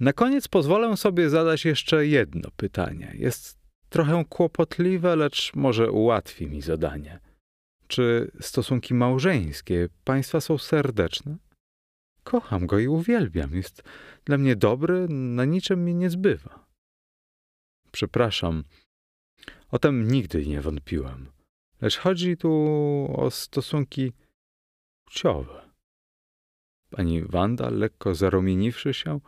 [0.00, 3.12] Na koniec pozwolę sobie zadać jeszcze jedno pytanie.
[3.14, 7.20] Jest trochę kłopotliwe, lecz może ułatwi mi zadanie.
[7.86, 11.36] Czy stosunki małżeńskie państwa są serdeczne?
[12.22, 13.54] Kocham go i uwielbiam.
[13.54, 13.82] Jest
[14.24, 16.66] dla mnie dobry, na niczym mi nie zbywa.
[17.92, 18.64] Przepraszam,
[19.70, 21.28] o tym nigdy nie wątpiłem.
[21.80, 22.52] Lecz chodzi tu
[23.16, 24.12] o stosunki
[25.04, 25.70] płciowe.
[26.90, 29.20] Pani Wanda, lekko zarumieniwszy się,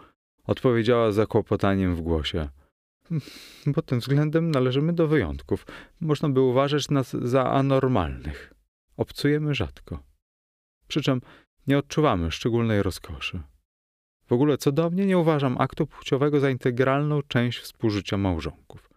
[0.45, 2.49] odpowiedziała zakłopotaniem w głosie.
[3.75, 5.67] Pod tym względem należymy do wyjątków.
[6.01, 8.55] Można by uważać nas za anormalnych.
[8.97, 10.03] Obcujemy rzadko.
[10.89, 11.21] Przy czym
[11.67, 13.43] nie odczuwamy szczególnej rozkoszy.
[14.27, 18.92] W ogóle co do mnie nie uważam aktu płciowego za integralną część współżycia małżonków.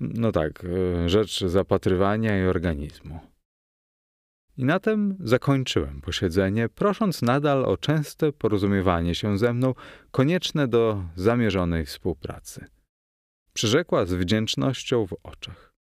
[0.00, 3.20] No tak, e, rzecz zapatrywania i organizmu.
[4.56, 9.74] I na tym zakończyłem posiedzenie, prosząc nadal o częste porozumiewanie się ze mną,
[10.10, 12.66] konieczne do zamierzonej współpracy.
[13.52, 15.74] Przyrzekła z wdzięcznością w oczach.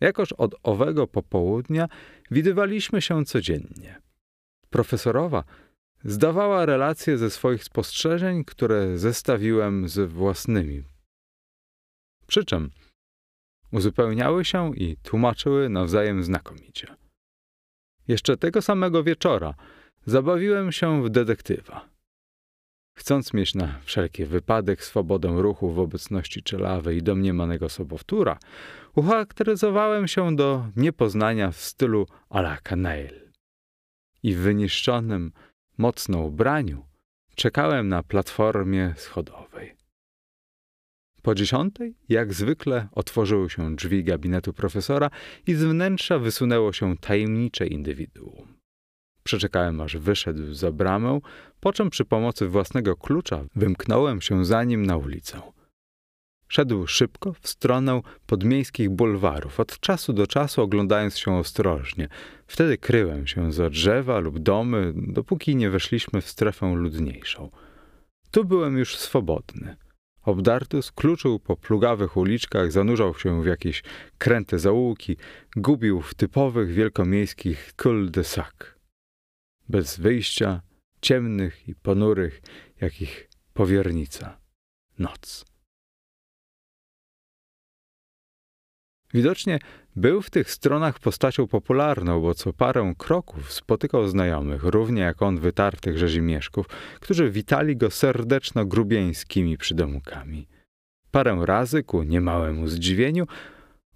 [0.00, 1.88] Jakoż od owego popołudnia
[2.30, 4.00] widywaliśmy się codziennie.
[4.70, 5.44] Profesorowa
[6.04, 10.84] zdawała relacje ze swoich spostrzeżeń, które zestawiłem z własnymi.
[12.28, 12.70] Przy czym
[13.72, 16.96] uzupełniały się i tłumaczyły nawzajem znakomicie.
[18.08, 19.54] Jeszcze tego samego wieczora
[20.06, 21.88] zabawiłem się w detektywa.
[22.96, 28.38] Chcąc mieć na wszelki wypadek swobodę ruchu w obecności czelawej i domniemanego sobowtóra,
[28.94, 32.58] ucharakteryzowałem się do niepoznania w stylu à la.
[34.22, 35.32] I w wyniszczonym,
[35.78, 36.86] mocno ubraniu
[37.34, 39.77] czekałem na platformie schodowej.
[41.28, 45.10] Po dziesiątej, jak zwykle, otworzyły się drzwi gabinetu profesora
[45.46, 48.54] i z wnętrza wysunęło się tajemnicze indywiduum.
[49.22, 51.20] Przeczekałem, aż wyszedł za bramę,
[51.60, 55.40] po czym przy pomocy własnego klucza wymknąłem się za nim na ulicę.
[56.48, 62.08] Szedł szybko w stronę podmiejskich bulwarów, od czasu do czasu oglądając się ostrożnie.
[62.46, 67.50] Wtedy kryłem się za drzewa lub domy, dopóki nie weszliśmy w strefę ludniejszą.
[68.30, 69.76] Tu byłem już swobodny.
[70.22, 73.82] Obdartus kluczył po plugawych uliczkach, zanurzał się w jakieś
[74.18, 75.16] kręte zaułki,
[75.56, 78.74] gubił w typowych wielkomiejskich cul-de-sac.
[79.68, 80.62] Bez wyjścia,
[81.00, 82.40] ciemnych i ponurych,
[82.80, 84.40] jak ich powiernica.
[84.98, 85.44] Noc.
[89.14, 89.58] Widocznie
[89.98, 95.38] był w tych stronach postacią popularną, bo co parę kroków spotykał znajomych, równie jak on
[95.38, 96.66] wytartych rzezimieszków,
[97.00, 100.46] którzy witali go serdeczno grubieńskimi przydomkami.
[101.10, 103.26] Parę razy, ku niemałemu zdziwieniu,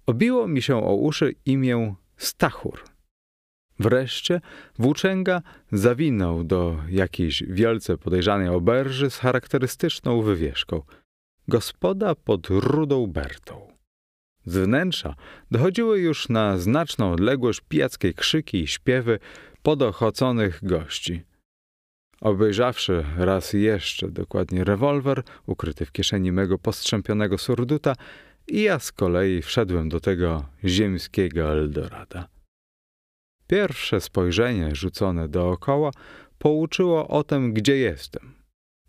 [0.05, 2.83] obiło mi się o uszy imię Stachur.
[3.79, 4.41] Wreszcie
[4.79, 10.81] włóczęga zawinął do jakiejś wielce podejrzanej oberży z charakterystyczną wywieszką.
[11.47, 13.72] Gospoda pod rudą Bertą.
[14.45, 15.15] Z wnętrza
[15.51, 19.19] dochodziły już na znaczną odległość pijackie krzyki i śpiewy
[19.63, 21.23] podochoconych gości.
[22.21, 27.95] Obejrzawszy raz jeszcze dokładnie rewolwer ukryty w kieszeni mego postrzępionego surduta,
[28.47, 32.27] i ja z kolei wszedłem do tego ziemskiego Eldorada.
[33.47, 35.91] Pierwsze spojrzenie rzucone dookoła
[36.37, 38.33] pouczyło o tym, gdzie jestem.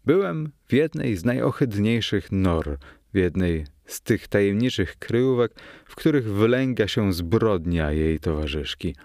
[0.04, 2.78] Byłem w jednej z najohydniejszych nor,
[3.14, 5.52] w jednej z tych tajemniczych kryjówek,
[5.84, 8.96] w których wylęga się zbrodnia jej towarzyszki.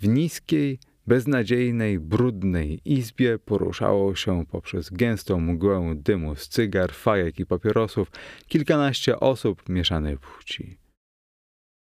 [0.00, 7.46] W niskiej, beznadziejnej, brudnej izbie poruszało się poprzez gęstą mgłę dymu z cygar, fajek i
[7.46, 8.10] papierosów
[8.46, 10.78] kilkanaście osób mieszanej płci.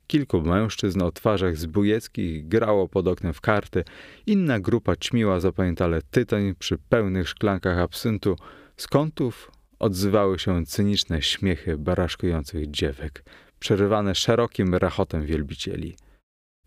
[0.07, 3.83] Kilku mężczyzn o twarzach zbójeckich grało pod oknem w karty,
[4.25, 8.35] inna grupa ćmiła zapamiętale tytoń przy pełnych szklankach absyntu,
[8.77, 13.23] z kątów odzywały się cyniczne śmiechy baraszkujących dziewek,
[13.59, 15.97] przerywane szerokim rachotem wielbicieli.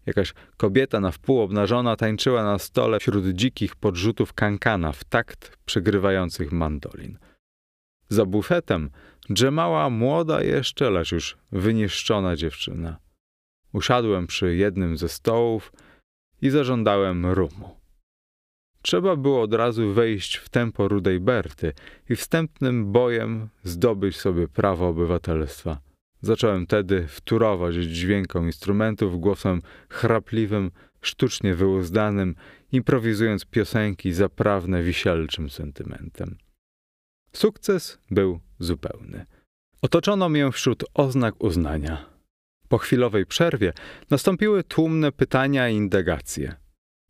[0.07, 6.53] Jakaś kobieta na wpół obnażona tańczyła na stole wśród dzikich podrzutów kankana w takt przygrywających
[6.53, 7.19] mandolin.
[8.09, 8.91] Za bufetem
[9.31, 12.97] drzemała młoda jeszcze, lecz już wyniszczona dziewczyna.
[13.73, 15.73] Usiadłem przy jednym ze stołów
[16.43, 17.84] i zażądałem rumu.
[18.85, 21.73] Trzeba było od razu wejść w tempo rudej Berty
[22.09, 25.79] i wstępnym bojem zdobyć sobie prawo obywatelstwa.
[26.21, 30.71] Zacząłem tedy wturować dźwiękom instrumentów głosem chrapliwym,
[31.01, 32.35] sztucznie wyuzdanym,
[32.73, 36.37] improwizując piosenki zaprawne wisielczym sentymentem.
[37.33, 39.27] Sukces był zupełny.
[39.83, 42.07] Otoczono mię wśród oznak uznania.
[42.69, 43.73] Po chwilowej przerwie
[44.11, 46.64] nastąpiły tłumne pytania i indagacje.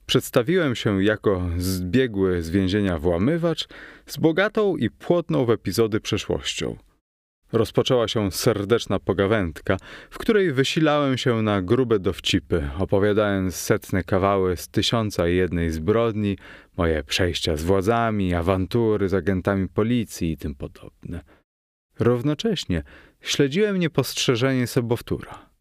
[0.06, 3.68] Przedstawiłem się jako zbiegły z więzienia włamywacz
[4.06, 6.76] z bogatą i płodną w epizody przeszłością.
[7.52, 9.76] Rozpoczęła się serdeczna pogawędka,
[10.10, 16.38] w której wysilałem się na grube dowcipy, opowiadając setne kawały z tysiąca i jednej zbrodni,
[16.76, 21.20] moje przejścia z władzami, awantury z agentami policji i tym podobne.
[21.98, 22.82] Równocześnie
[23.20, 25.53] śledziłem niepostrzeżenie sobowtóra.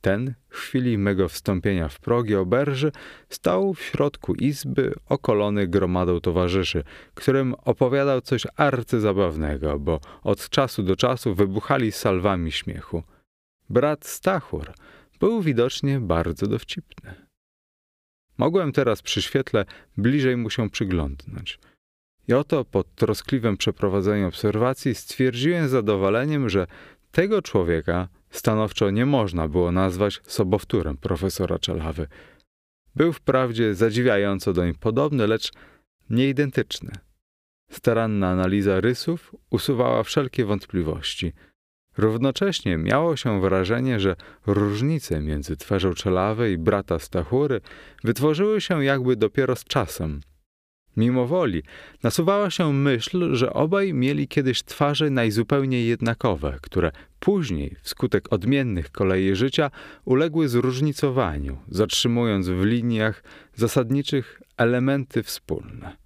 [0.00, 2.92] Ten, w chwili mego wstąpienia w progi oberży,
[3.28, 6.84] stał w środku izby, okolony gromadą towarzyszy,
[7.14, 13.02] którym opowiadał coś arcyzabawnego, bo od czasu do czasu wybuchali salwami śmiechu.
[13.70, 14.72] Brat Stachur
[15.20, 17.14] był widocznie bardzo dowcipny.
[18.38, 19.64] Mogłem teraz przy świetle
[19.96, 21.58] bliżej mu się przyglądnąć.
[22.28, 26.66] I oto po troskliwym przeprowadzeniu obserwacji stwierdziłem z zadowoleniem, że
[27.12, 32.06] tego człowieka stanowczo nie można było nazwać sobowtórem profesora Czelawy.
[32.94, 35.52] Był wprawdzie zadziwiająco doń podobny, lecz
[36.10, 36.90] nieidentyczny.
[37.70, 41.32] Staranna analiza rysów usuwała wszelkie wątpliwości.
[41.96, 44.16] Równocześnie miało się wrażenie, że
[44.46, 47.60] różnice między twarzą Czelawy i brata Stachury
[48.04, 50.20] wytworzyły się jakby dopiero z czasem–
[50.98, 51.62] Mimo woli
[52.02, 59.34] nasuwała się myśl, że obaj mieli kiedyś twarze najzupełniej jednakowe, które później, wskutek odmiennych kolei
[59.34, 59.70] życia,
[60.04, 63.22] uległy zróżnicowaniu, zatrzymując w liniach
[63.54, 65.96] zasadniczych elementy wspólne.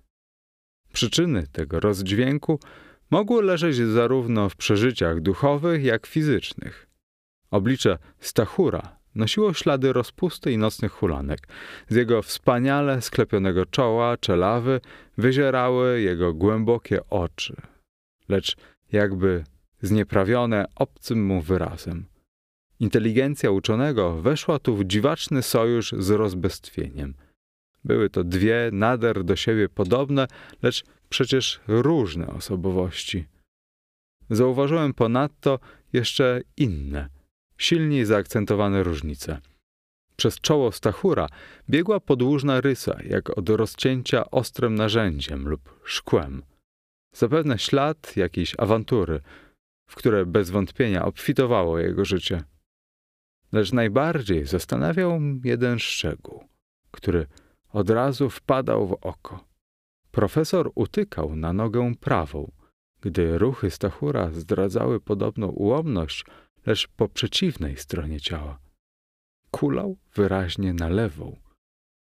[0.92, 2.60] Przyczyny tego rozdźwięku
[3.10, 6.88] mogły leżeć zarówno w przeżyciach duchowych, jak fizycznych.
[7.50, 11.48] Oblicze Stachura Nosiło ślady rozpusty i nocnych hulanek.
[11.88, 14.80] Z jego wspaniale sklepionego czoła, czelawy,
[15.18, 17.56] wyzierały jego głębokie oczy,
[18.28, 18.56] lecz
[18.92, 19.44] jakby
[19.82, 22.04] znieprawione obcym mu wyrazem.
[22.80, 27.14] Inteligencja uczonego weszła tu w dziwaczny sojusz z rozbestwieniem.
[27.84, 30.26] Były to dwie nader do siebie podobne,
[30.62, 33.26] lecz przecież różne osobowości.
[34.30, 35.58] Zauważyłem ponadto
[35.92, 37.08] jeszcze inne–
[37.58, 39.40] silniej zaakcentowane różnice.
[40.16, 41.26] Przez czoło Stachura
[41.70, 46.42] biegła podłużna rysa, jak od rozcięcia ostrym narzędziem lub szkłem.
[47.14, 49.20] Zapewne ślad jakiejś awantury,
[49.88, 52.42] w które bez wątpienia obfitowało jego życie.
[53.52, 56.44] Lecz najbardziej zastanawiał jeden szczegół,
[56.90, 57.26] który
[57.72, 59.44] od razu wpadał w oko.
[60.10, 62.52] Profesor utykał na nogę prawą,
[63.00, 66.24] gdy ruchy Stachura zdradzały podobną ułomność
[66.66, 68.58] lecz po przeciwnej stronie ciała.
[69.50, 71.36] Kulał wyraźnie na lewą.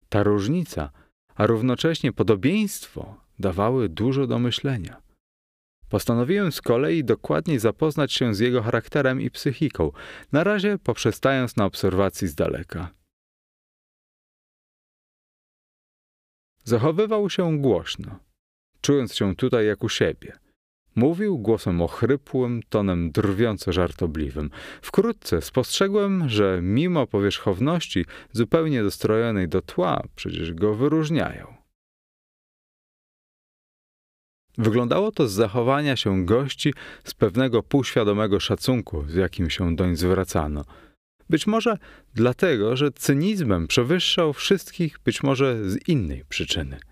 [0.10, 0.92] Ta różnica,
[1.36, 5.02] a równocześnie podobieństwo dawały dużo do myślenia.
[5.90, 9.92] Postanowiłem z kolei dokładniej zapoznać się z jego charakterem i psychiką,
[10.32, 12.90] na razie poprzestając na obserwacji z daleka.
[16.64, 18.20] Zachowywał się głośno,
[18.82, 20.38] czując się tutaj jak u siebie–
[20.96, 24.50] Mówił głosem ochrypłym, tonem drwiąco żartobliwym.
[24.82, 31.54] Wkrótce spostrzegłem, że mimo powierzchowności zupełnie dostrojonej do tła, przecież go wyróżniają.
[34.58, 36.74] Wyglądało to z zachowania się gości,
[37.04, 40.66] z pewnego półświadomego szacunku, z jakim się doń zwracano.
[41.30, 41.78] Być może
[42.14, 46.80] dlatego, że cynizmem przewyższał wszystkich, być może z innej przyczyny–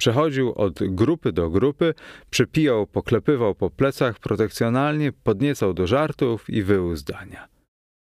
[0.00, 1.94] Przechodził od grupy do grupy,
[2.30, 7.48] przypijał, poklepywał po plecach protekcjonalnie, podniecał do żartów i wył zdania.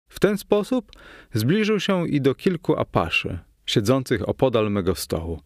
[0.09, 0.91] W ten sposób
[1.33, 5.41] zbliżył się i do kilku apaszy, siedzących opodal mego stołu.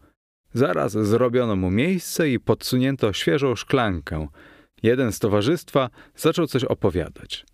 [0.54, 4.28] Zaraz zrobiono mu miejsce i podsunięto świeżą szklankę.
[4.84, 7.46] Jeden z towarzystwa zaczął coś opowiadać.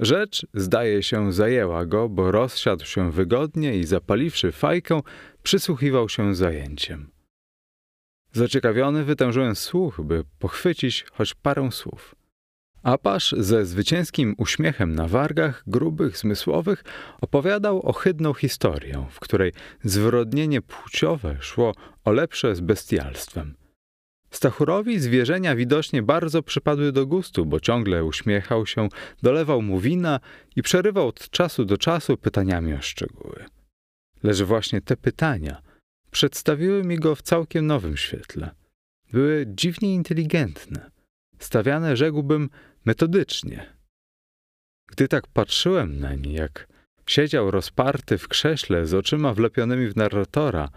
[0.00, 5.00] Rzecz, zdaje się, zajęła go, bo rozsiadł się wygodnie i zapaliwszy fajkę,
[5.42, 7.13] przysłuchiwał się zajęciem.
[8.34, 12.14] Zaciekawiony wytężyłem słuch, by pochwycić choć parę słów.
[12.82, 16.84] Apasz ze zwycięskim uśmiechem na wargach, grubych, zmysłowych,
[17.20, 19.52] opowiadał ohydną historię, w której
[19.84, 21.74] zwyrodnienie płciowe szło
[22.04, 23.54] o lepsze z bestialstwem.
[24.30, 28.88] Stachurowi zwierzenia widocznie bardzo przypadły do gustu, bo ciągle uśmiechał się,
[29.22, 30.20] dolewał mu wina
[30.56, 33.44] i przerywał od czasu do czasu pytaniami o szczegóły.
[34.22, 35.60] Lecz właśnie te pytania–
[36.14, 38.50] przedstawiły mi go w całkiem nowym świetle.
[39.12, 40.90] Były dziwnie inteligentne,
[41.38, 42.50] stawiane, rzekłbym,
[42.84, 43.74] metodycznie.
[44.86, 46.68] Gdy tak patrzyłem na nie, jak
[47.06, 50.68] siedział rozparty w krześle z oczyma wlepionymi w narratora,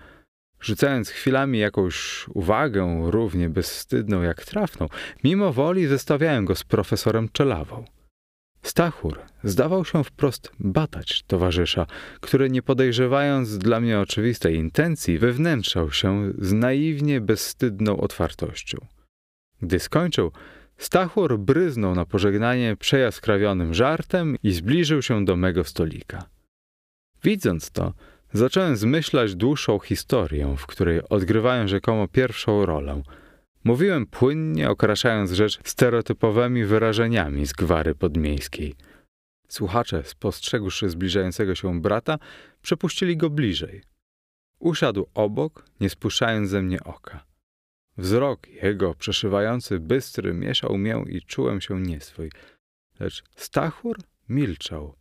[0.60, 4.88] rzucając chwilami jakąś uwagę równie bezwstydną jak trafną,
[5.24, 7.86] mimo woli zestawiałem go z profesorem Czelawą.
[8.68, 11.86] Stachur zdawał się wprost batać towarzysza,
[12.20, 18.78] który nie podejrzewając dla mnie oczywistej intencji, wewnętrzał się z naiwnie bezstydną otwartością.
[19.62, 20.32] Gdy skończył,
[20.78, 26.26] Stachur bryznął na pożegnanie przejaskrawionym żartem i zbliżył się do mego stolika.
[27.24, 27.94] Widząc to,
[28.34, 33.02] zacząłem zmyślać dłuższą historię, w której odgrywają rzekomo pierwszą rolę.
[33.68, 38.76] Mówiłem płynnie, okraszając rzecz stereotypowymi wyrażeniami z gwary podmiejskiej.
[39.48, 42.18] Słuchacze, spostrzegłszy zbliżającego się brata,
[42.62, 43.84] przepuścili go bliżej.
[44.60, 47.26] Usiadł obok, nie spuszczając ze mnie oka.
[47.98, 52.32] Wzrok jego przeszywający bystry mieszał mię i czułem się nieswój.
[53.00, 53.98] Lecz Stachur
[54.30, 54.96] milczał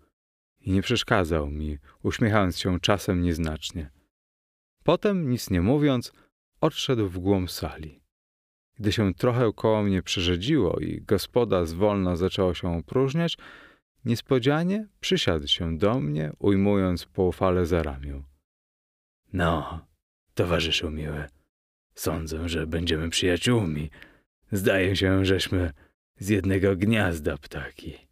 [0.60, 3.90] i nie przeszkadzał mi, uśmiechając się czasem nieznacznie.
[4.84, 6.12] Potem, nic nie mówiąc,
[6.60, 8.05] odszedł w głąb sali.
[8.78, 13.36] Gdy się trochę koło mnie przerzedziło i gospoda zwolna zaczęło się opróżniać,
[14.04, 18.22] niespodzianie przysiadł się do mnie, ujmując poufale za ramię.
[19.32, 19.86] No,
[20.34, 21.24] towarzyszu miły,
[21.94, 23.90] sądzę, że będziemy przyjaciółmi.
[24.52, 25.72] Zdaje się, żeśmy
[26.18, 28.06] z jednego gniazda ptaki.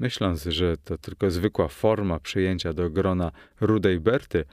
[0.00, 4.44] Myśląc, że to tylko zwykła forma przyjęcia do grona rudej Berty,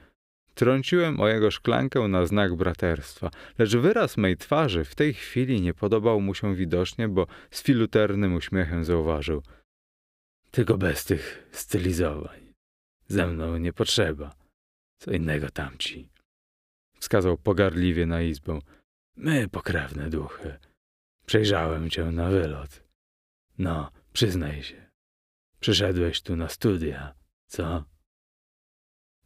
[0.60, 5.74] trąciłem o jego szklankę na znak braterstwa, lecz wyraz mej twarzy w tej chwili nie
[5.74, 9.42] podobał mu się widocznie, bo z filuternym uśmiechem zauważył.
[10.50, 12.54] Tylko bez tych stylizowań.
[13.08, 14.34] Ze mną nie potrzeba.
[14.98, 16.08] Co innego tamci.
[16.98, 18.58] Wskazał pogardliwie na izbę.
[19.16, 20.58] My pokrewne duchy.
[21.26, 22.82] Przejrzałem cię na wylot.
[23.58, 24.90] No, przyznaj się.
[25.60, 27.14] Przyszedłeś tu na studia,
[27.46, 27.84] co?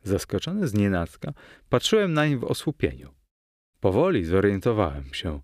[0.05, 1.33] Zaskoczony z nienacka,
[1.69, 3.15] patrzyłem nań w osłupieniu.
[3.81, 5.41] Powoli zorientowałem się.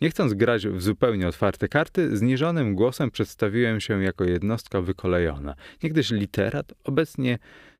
[0.00, 5.54] Nie chcąc grać w zupełnie otwarte karty, zniżonym głosem przedstawiłem się jako jednostka wykolejona.
[5.82, 7.38] Niegdyś literat, obecnie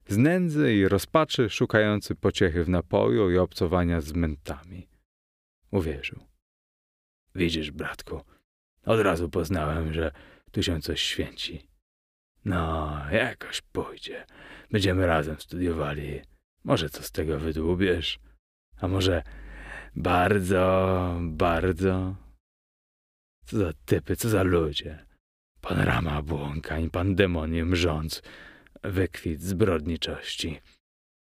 [0.09, 4.89] z nędzy i rozpaczy szukający pociechy w napoju i obcowania z mentami.
[5.71, 6.21] Uwierzył.
[7.35, 8.21] Widzisz, bratku,
[8.85, 10.13] od razu poznałem, że
[10.53, 11.70] tu się coś święci.
[12.45, 14.27] No, jakoś pójdzie.
[14.71, 16.21] Będziemy razem studiowali.
[16.65, 18.19] Może co z tego wydłubiesz?
[18.81, 19.23] A może
[19.97, 22.17] bardzo, bardzo?
[23.45, 25.07] Co za typy, co za ludzie.
[25.61, 28.23] Pan Rama błąka i pan demonie mrząc.
[28.83, 30.61] Wykwit zbrodniczości.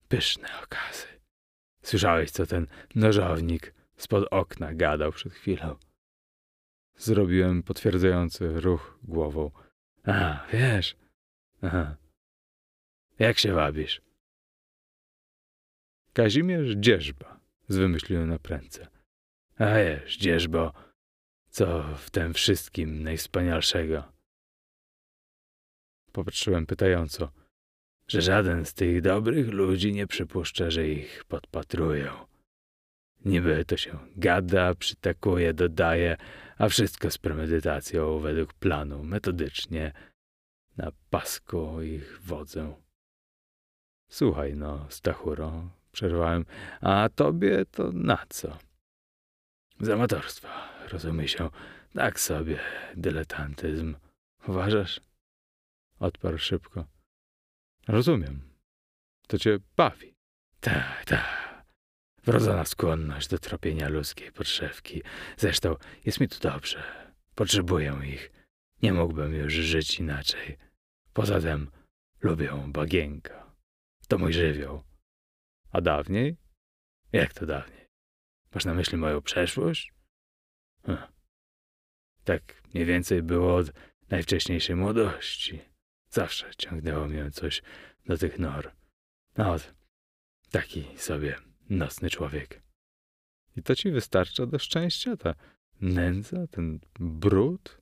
[0.08, 1.06] Pyszne okazy.
[1.82, 5.76] Słyszałeś, co ten nożownik spod okna gadał przed chwilą?
[6.96, 9.50] Zrobiłem potwierdzający ruch głową.
[10.05, 10.96] A, wiesz.
[11.62, 11.96] Aha.
[13.18, 14.03] Jak się wabisz?
[16.12, 18.88] Kazimierz Dzierżba, zwymyśliłem na prędce.
[19.59, 20.72] A wiesz, Dzierżbo,
[21.51, 24.12] co w tym wszystkim najwspanialszego?
[26.12, 27.32] Popatrzyłem pytająco,
[28.09, 32.29] że żaden z tych dobrych ludzi nie przypuszcza, że ich podpatrują.
[33.24, 36.16] Niby to się gada, przytakuje, dodaje,
[36.58, 39.92] a wszystko z premedytacją według planu, metodycznie,
[40.76, 42.74] na pasku ich wodzę.
[44.08, 46.44] Słuchaj no, Stachuro, przerwałem,
[46.80, 48.58] a tobie to na co?
[49.80, 51.50] Z amatorstwa, rozumie się,
[51.94, 52.58] tak sobie,
[52.96, 53.96] dyletantyzm.
[54.48, 55.00] Uważasz?
[55.98, 56.84] Odparł szybko.
[57.88, 58.40] Rozumiem.
[59.26, 60.14] To cię bawi.
[60.60, 61.49] Tak, tak.
[62.30, 65.02] Wrodzona skłonność do tropienia ludzkiej podszewki.
[65.36, 66.82] Zresztą jest mi tu dobrze.
[67.34, 68.30] Potrzebuję ich.
[68.82, 70.58] Nie mógłbym już żyć inaczej.
[71.12, 71.70] Poza tym
[72.20, 73.54] lubię bagienka.
[74.08, 74.82] To mój żywioł.
[75.72, 76.36] A dawniej?
[77.12, 77.86] Jak to dawniej?
[78.54, 79.92] Masz na myśli moją przeszłość?
[80.86, 80.98] Hm.
[82.24, 83.72] Tak mniej więcej było od
[84.10, 85.60] najwcześniejszej młodości.
[86.10, 87.62] Zawsze ciągnęło mnie coś
[88.06, 88.72] do tych nor.
[89.36, 89.56] No,
[90.50, 92.62] taki sobie nocny człowiek.
[93.56, 95.16] I to ci wystarcza do szczęścia?
[95.16, 95.34] Ta
[95.80, 97.80] nędza, ten brud?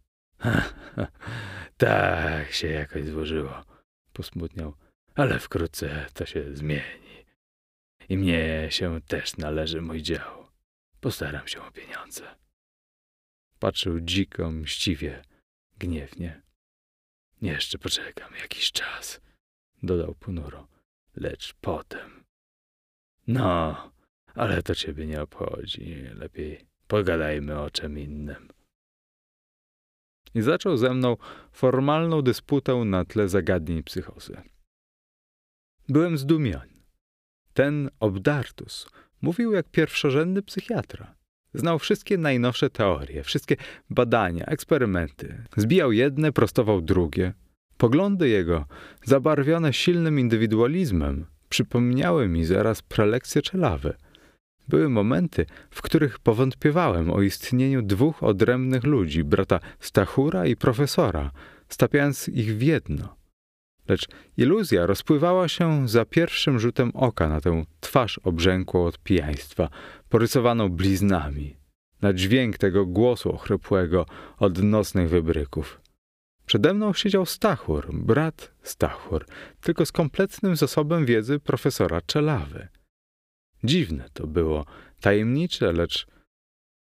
[1.77, 3.65] tak się jakoś złożyło.
[4.13, 4.75] Posmutniał.
[5.15, 7.25] Ale wkrótce to się zmieni.
[8.09, 10.49] I mnie się też należy mój dział.
[11.01, 12.35] Postaram się o pieniądze.
[13.59, 15.23] Patrzył dziko, mściwie,
[15.79, 16.43] gniewnie.
[17.43, 19.21] Jeszcze poczekam jakiś czas,
[19.83, 20.69] dodał ponuro.
[21.17, 22.18] Lecz potem.
[23.29, 23.77] No,
[24.35, 25.97] ale to ciebie nie obchodzi.
[26.15, 28.49] Lepiej pogadajmy o czym innym.
[30.35, 31.17] I zaczął ze mną
[31.53, 34.43] formalną dysputę na tle zagadnień psychozy.
[35.89, 36.79] Byłem zdumiony.
[37.55, 38.91] Ten obdartus
[39.23, 41.15] mówił jak pierwszorzędny psychiatra.
[41.55, 43.57] Znał wszystkie najnowsze teorie, wszystkie
[43.91, 45.45] badania, eksperymenty.
[45.57, 47.33] Zbijał jedne, prostował drugie.
[47.77, 48.67] Poglądy jego,
[49.05, 53.95] zabarwione silnym indywidualizmem, przypomniały mi zaraz prelekcje czelawy.
[54.69, 61.31] Były momenty, w których powątpiewałem o istnieniu dwóch odrębnych ludzi, brata Stachura i profesora,
[61.69, 63.17] stapiając ich w jedno.
[63.89, 69.69] Lecz iluzja rozpływała się za pierwszym rzutem oka na tę twarz obrzękłą od pijaństwa,
[70.09, 71.57] porysowaną bliznami,
[72.03, 74.07] na dźwięk tego głosu ochrypłego
[74.39, 75.81] od nocnych wybryków.
[76.49, 79.27] Przede mną siedział Stachur, brat Stachur,
[79.61, 82.69] tylko z kompletnym zasobem wiedzy profesora Czelawy.
[83.65, 84.67] Dziwne to było,
[85.01, 86.07] tajemnicze, lecz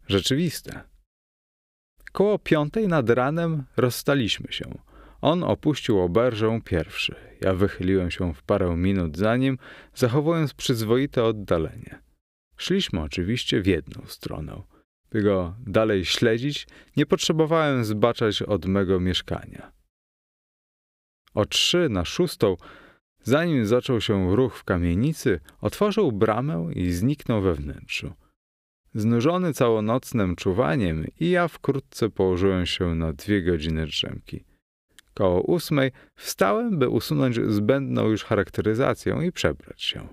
[0.08, 0.82] rzeczywiste.
[2.12, 4.78] Koło piątej nad ranem rozstaliśmy się.
[5.22, 7.16] On opuścił oberżę pierwszy.
[7.42, 9.58] Ja wychyliłem się w parę minut za nim,
[9.96, 12.02] zachowując przyzwoite oddalenie.
[12.58, 14.62] Szliśmy oczywiście w jedną stronę.
[15.12, 19.72] By go dalej śledzić, nie potrzebowałem zbaczać od mego mieszkania.
[21.34, 22.58] O trzy na szóstą,
[23.24, 28.14] zanim zaczął się ruch w kamienicy, otworzył bramę i zniknął we wnętrzu.
[28.94, 34.44] Znużony całonocnym czuwaniem, i ja wkrótce położyłem się na dwie godziny drzemki.
[35.14, 40.08] Koło ósmej wstałem, by usunąć zbędną już charakteryzację i przebrać się.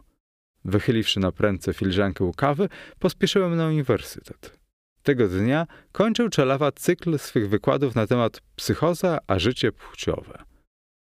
[0.64, 2.68] Wychyliwszy na prędce filiżankę kawy,
[2.98, 4.63] pospieszyłem na uniwersytet.
[5.04, 10.44] Tego dnia kończył Czelawa cykl swych wykładów na temat psychoza a życie płciowe.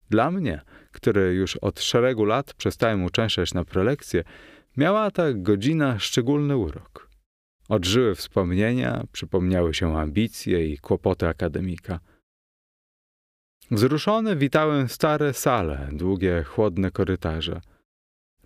[0.09, 4.23] Dla mnie, który już od szeregu lat przestałem uczęszczać na prelekcje,
[4.77, 7.09] miała ta godzina szczególny urok.
[7.69, 11.99] Odżyły wspomnienia, przypomniały się ambicje i kłopoty akademika.
[13.71, 17.61] Wzruszony witałem stare sale, długie, chłodne korytarze.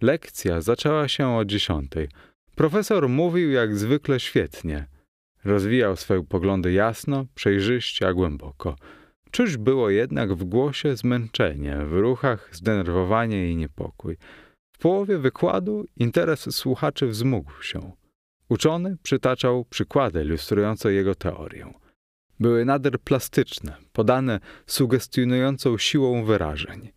[0.01, 2.09] Lekcja zaczęła się o dziesiątej.
[2.55, 4.94] Profesor mówił jak zwykle świetnie.
[5.45, 8.75] Rozwijał swoje poglądy jasno, przejrzyście, a głęboko.
[9.31, 14.17] Czuć było jednak w głosie zmęczenie, w ruchach zdenerwowanie i niepokój.
[14.75, 17.91] W połowie wykładu interes słuchaczy wzmógł się.
[18.49, 21.73] Uczony przytaczał przykłady ilustrujące jego teorię.
[22.39, 26.91] Były nader plastyczne, podane sugestionującą siłą wyrażeń,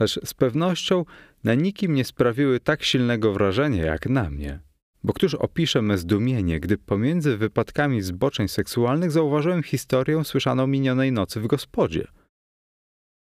[0.00, 1.04] lecz z pewnością
[1.44, 4.67] na nikim nie sprawiły tak silnego wrażenia jak na mnie.
[5.04, 11.40] Bo któż opisze me zdumienie, gdy pomiędzy wypadkami zboczeń seksualnych zauważyłem historię słyszaną minionej nocy
[11.40, 12.08] w gospodzie.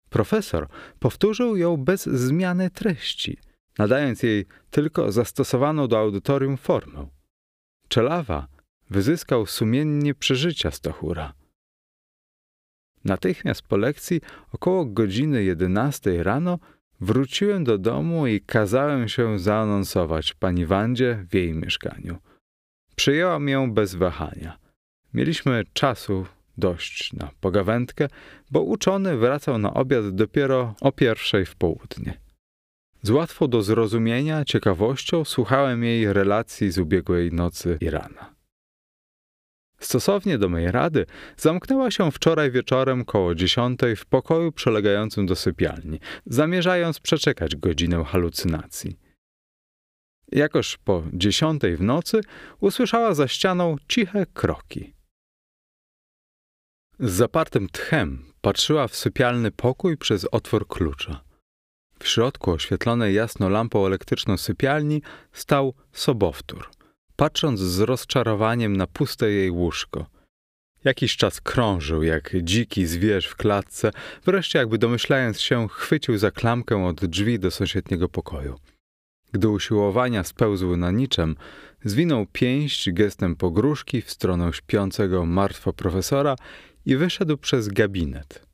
[0.09, 0.67] Profesor
[0.99, 3.37] powtórzył ją bez zmiany treści,
[3.77, 7.07] nadając jej tylko zastosowaną do audytorium formę.
[7.87, 8.47] Czelawa
[8.89, 11.33] wyzyskał sumiennie przeżycia Stachura.
[13.05, 16.59] Natychmiast po lekcji, około godziny jedenastej rano,
[17.01, 22.17] wróciłem do domu i kazałem się zaanonsować pani Wandzie w jej mieszkaniu.
[22.95, 24.57] Przyjęłam ją bez wahania.
[25.13, 26.25] Mieliśmy czasu
[26.57, 28.07] dość na pogawędkę,
[28.51, 32.19] bo uczony wracał na obiad dopiero o pierwszej w południe.
[33.01, 38.38] Z łatwą do zrozumienia ciekawością słuchałem jej relacji z ubiegłej nocy i rana.
[39.79, 41.05] Stosownie do mej rady,
[41.37, 48.99] zamknęła się wczoraj wieczorem koło dziesiątej w pokoju przylegającym do sypialni, zamierzając przeczekać godzinę halucynacji.
[50.31, 52.21] Jakoż po dziesiątej w nocy
[52.59, 54.93] usłyszała za ścianą ciche kroki.
[56.99, 61.23] Z zapartym tchem patrzyła w sypialny pokój przez otwór klucza.
[61.99, 65.01] W środku, oświetlonej jasno lampą elektryczną sypialni,
[65.31, 66.69] stał sobowtór–
[67.19, 70.05] patrząc z rozczarowaniem na puste jej łóżko.
[70.83, 73.91] Jakiś czas krążył jak dziki zwierz w klatce,
[74.25, 78.55] wreszcie jakby domyślając się, chwycił za klamkę od drzwi do sąsiedniego pokoju.
[79.31, 81.35] Gdy usiłowania spełzły na niczem,
[81.83, 86.35] zwinął pięść gestem pogróżki w stronę śpiącego martwo profesora
[86.85, 88.45] i wyszedł przez gabinet.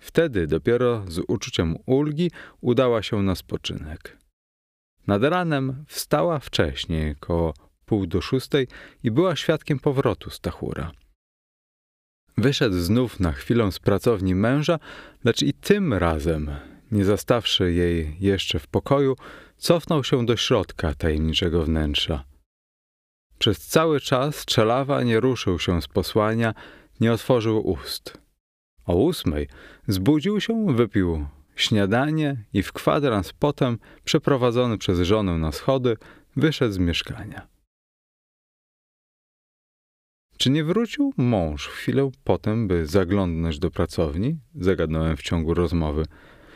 [0.00, 2.30] Wtedy dopiero z uczuciem ulgi
[2.60, 4.18] udała się na spoczynek.
[5.06, 7.54] Nad ranem wstała wcześniej, koło
[7.86, 8.68] pół do szóstej
[9.02, 10.92] i była świadkiem powrotu Stachura.
[12.36, 14.78] Wyszedł znów na chwilę z pracowni męża,
[15.24, 16.50] lecz i tym razem,
[16.92, 19.16] nie zastawszy jej jeszcze w pokoju,
[19.56, 22.24] cofnął się do środka tajemniczego wnętrza.
[23.38, 26.54] Przez cały czas Czelawa nie ruszył się z posłania,
[27.00, 28.18] nie otworzył ust.
[28.86, 29.48] O ósmej
[29.88, 31.26] zbudził się, wypił
[31.56, 35.96] śniadanie i w kwadrans potem, przeprowadzony przez żonę na schody,
[36.36, 37.53] wyszedł z mieszkania.
[40.44, 44.38] Czy nie wrócił mąż chwilę potem, by zaglądnąć do pracowni?
[44.54, 46.04] Zagadnąłem w ciągu rozmowy.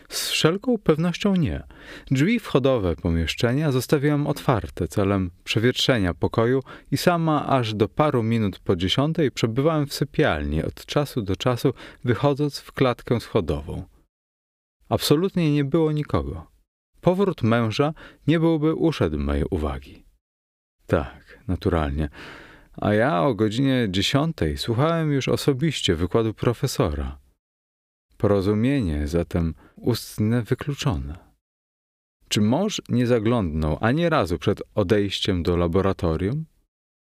[0.09, 1.63] Z wszelką pewnością nie.
[2.11, 8.77] Drzwi wchodowe pomieszczenia zostawiłam otwarte celem przewietrzenia pokoju i sama aż do paru minut po
[8.77, 11.75] dziesiątej przebywałem w sypialni, od czasu do czasu
[12.05, 13.85] wychodząc w klatkę schodową.
[14.89, 16.47] Absolutnie nie było nikogo.
[17.01, 17.95] Powrót męża
[18.27, 20.05] nie byłby uszedł mojej uwagi.
[20.87, 22.09] Tak, naturalnie.
[22.81, 27.19] A ja o godzinie dziesiątej słuchałem już osobiście wykładu profesora.
[28.17, 31.19] Porozumienie zatem ustne wykluczone.
[32.29, 36.45] Czy mąż nie zaglądnął ani razu przed odejściem do laboratorium?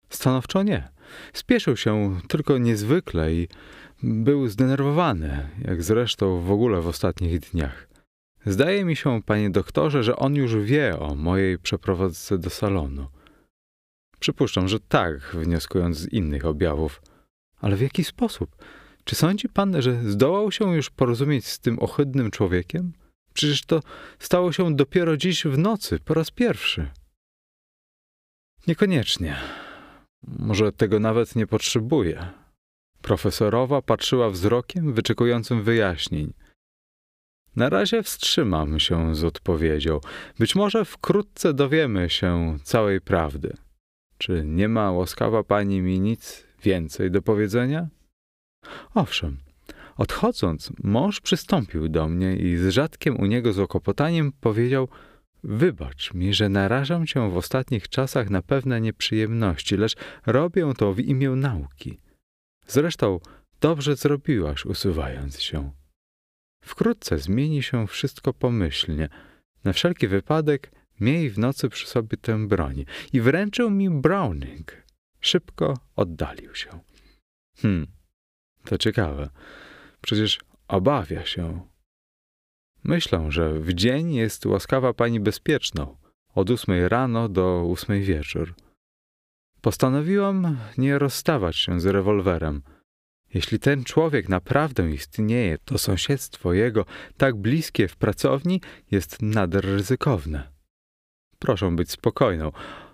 [0.09, 0.89] Stanowczo nie.
[1.34, 3.47] Spieszył się tylko niezwykle i
[4.03, 7.89] był zdenerwowany, jak zresztą w ogóle w ostatnich dniach.
[8.45, 13.07] Zdaje mi się, panie doktorze, że on już wie o mojej przeprowadzce do salonu.
[14.20, 17.01] Przypuszczam, że tak, wnioskując z innych objawów.
[17.61, 18.55] Ale w jaki sposób?
[19.03, 22.93] Czy sądzi pan, że zdołał się już porozumieć z tym ohydnym człowiekiem?
[23.34, 23.82] Przecież to
[24.20, 26.89] stało się dopiero dziś w nocy, po raz pierwszy.
[28.67, 29.38] Niekoniecznie.
[30.24, 32.28] Może tego nawet nie potrzebuje.
[33.01, 36.34] Profesorowa patrzyła wzrokiem wyczekującym wyjaśnień.
[37.55, 39.99] Na razie wstrzymam się z odpowiedzią.
[40.39, 43.57] Być może wkrótce dowiemy się całej prawdy.
[44.22, 47.88] Czy nie ma łaskawa pani mi nic więcej do powiedzenia?
[48.93, 49.38] Owszem,
[49.97, 54.88] odchodząc, mąż przystąpił do mnie i z rzadkim u niego złokopotaniem powiedział:
[55.43, 59.95] Wybacz mi, że narażam cię w ostatnich czasach na pewne nieprzyjemności, lecz
[60.26, 61.99] robię to w imię nauki.
[62.67, 63.20] Zresztą
[63.61, 65.72] dobrze zrobiłaś, usuwając się.
[66.63, 69.09] Wkrótce zmieni się wszystko pomyślnie.
[69.63, 72.86] Na wszelki wypadek miej w nocy przy sobie tę broń.
[73.14, 74.84] I wręczył mi Browning.
[75.22, 76.80] Szybko oddalił się.
[77.58, 77.88] Hmm,
[78.66, 79.30] to ciekawe.
[80.02, 81.62] Przecież obawia się.
[82.84, 85.97] Myślę, że w dzień jest łaskawa pani bezpieczną,
[86.36, 88.56] od ósmej rano do ósmej wieczór.
[89.62, 92.62] Postanowiłam nie rozstawać się z rewolwerem.
[93.34, 96.86] Jeśli ten człowiek naprawdę istnieje, to sąsiedztwo jego,
[97.18, 100.59] tak bliskie w pracowni, jest nader ryzykowne.
[101.39, 102.51] Proszę być spokojną.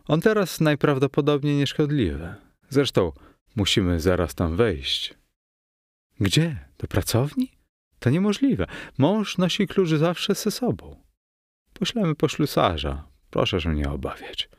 [0.07, 2.35] On teraz najprawdopodobniej nieszkodliwy.
[2.69, 3.11] Zresztą
[3.55, 5.13] musimy zaraz tam wejść.
[6.19, 6.69] Gdzie?
[6.77, 7.51] Do pracowni?
[7.99, 8.65] To niemożliwe.
[8.97, 11.03] Mąż nosi klucz zawsze ze sobą.
[11.73, 13.07] Poślemy po ślusarza.
[13.29, 14.49] Proszę się nie obawiać.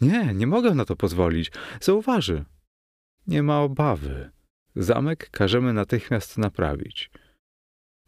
[0.00, 1.52] Nie, nie mogę na to pozwolić.
[1.80, 2.44] Zauważy.
[3.26, 4.30] Nie ma obawy.
[4.76, 7.10] Zamek każemy natychmiast naprawić.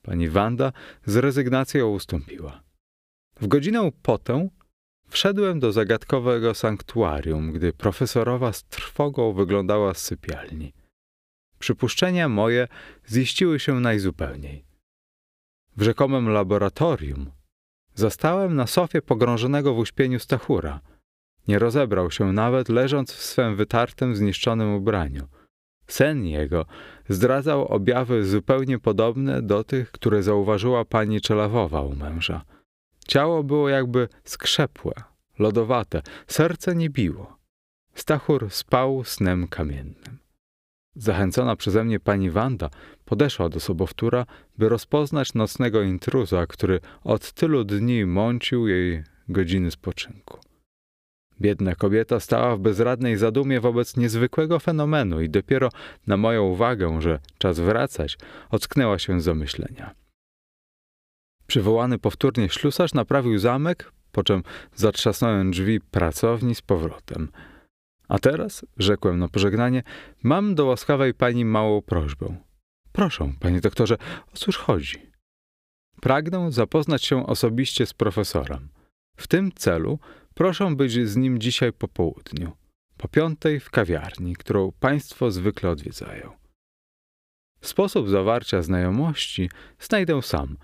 [0.03, 0.73] Pani Wanda
[1.07, 2.63] z rezygnacją ustąpiła.
[3.41, 4.51] W godzinę potem
[5.15, 10.73] wszedłem do zagadkowego sanktuarium, gdy profesorowa z trwogą wyglądała z sypialni.
[11.59, 12.69] Przypuszczenia moje
[13.11, 14.65] ziściły się najzupełniej.
[15.77, 17.31] W rzekomym laboratorium
[17.95, 20.81] zastałem na sofie pogrążonego w uśpieniu Stachura.
[21.49, 25.29] Nie rozebrał się nawet, leżąc w swym wytartym, zniszczonym ubraniu.
[25.87, 26.67] Sen jego
[27.09, 32.45] zdradzał objawy zupełnie podobne do tych, które zauważyła pani Czelawowa u męża.
[33.09, 34.93] Ciało było jakby skrzepłe,
[35.39, 37.37] lodowate, serce nie biło.
[37.95, 40.19] Stachur spał snem kamiennym.
[40.97, 42.71] Zachęcona przeze mnie pani Wanda
[43.05, 44.27] podeszła do sobowtóra,
[44.59, 50.39] by rozpoznać nocnego intruza, który od tylu dni mącił jej godziny spoczynku.
[51.41, 55.69] Biedna kobieta stała w bezradnej zadumie wobec niezwykłego fenomenu i dopiero
[56.07, 58.19] na moją uwagę, że czas wracać,
[58.51, 59.95] ocknęła się z zamyślenia.
[61.47, 64.43] Przywołany powtórnie ślusarz naprawił zamek, po czym
[64.75, 67.29] zatrzasnąłem drzwi pracowni z powrotem.
[68.09, 69.83] A teraz, rzekłem na pożegnanie,
[70.23, 72.37] mam do łaskawej pani małą prośbę.
[72.93, 73.97] Proszę, panie doktorze,
[74.35, 75.11] o cóż chodzi?
[76.01, 78.69] Pragnę zapoznać się osobiście z profesorem.
[79.17, 79.99] W tym celu
[80.35, 82.53] proszę być z nim dzisiaj po południu,
[82.97, 86.33] po piątej w kawiarni, którą państwo zwykle odwiedzają.
[87.61, 90.57] Sposób zawarcia znajomości znajdę sam.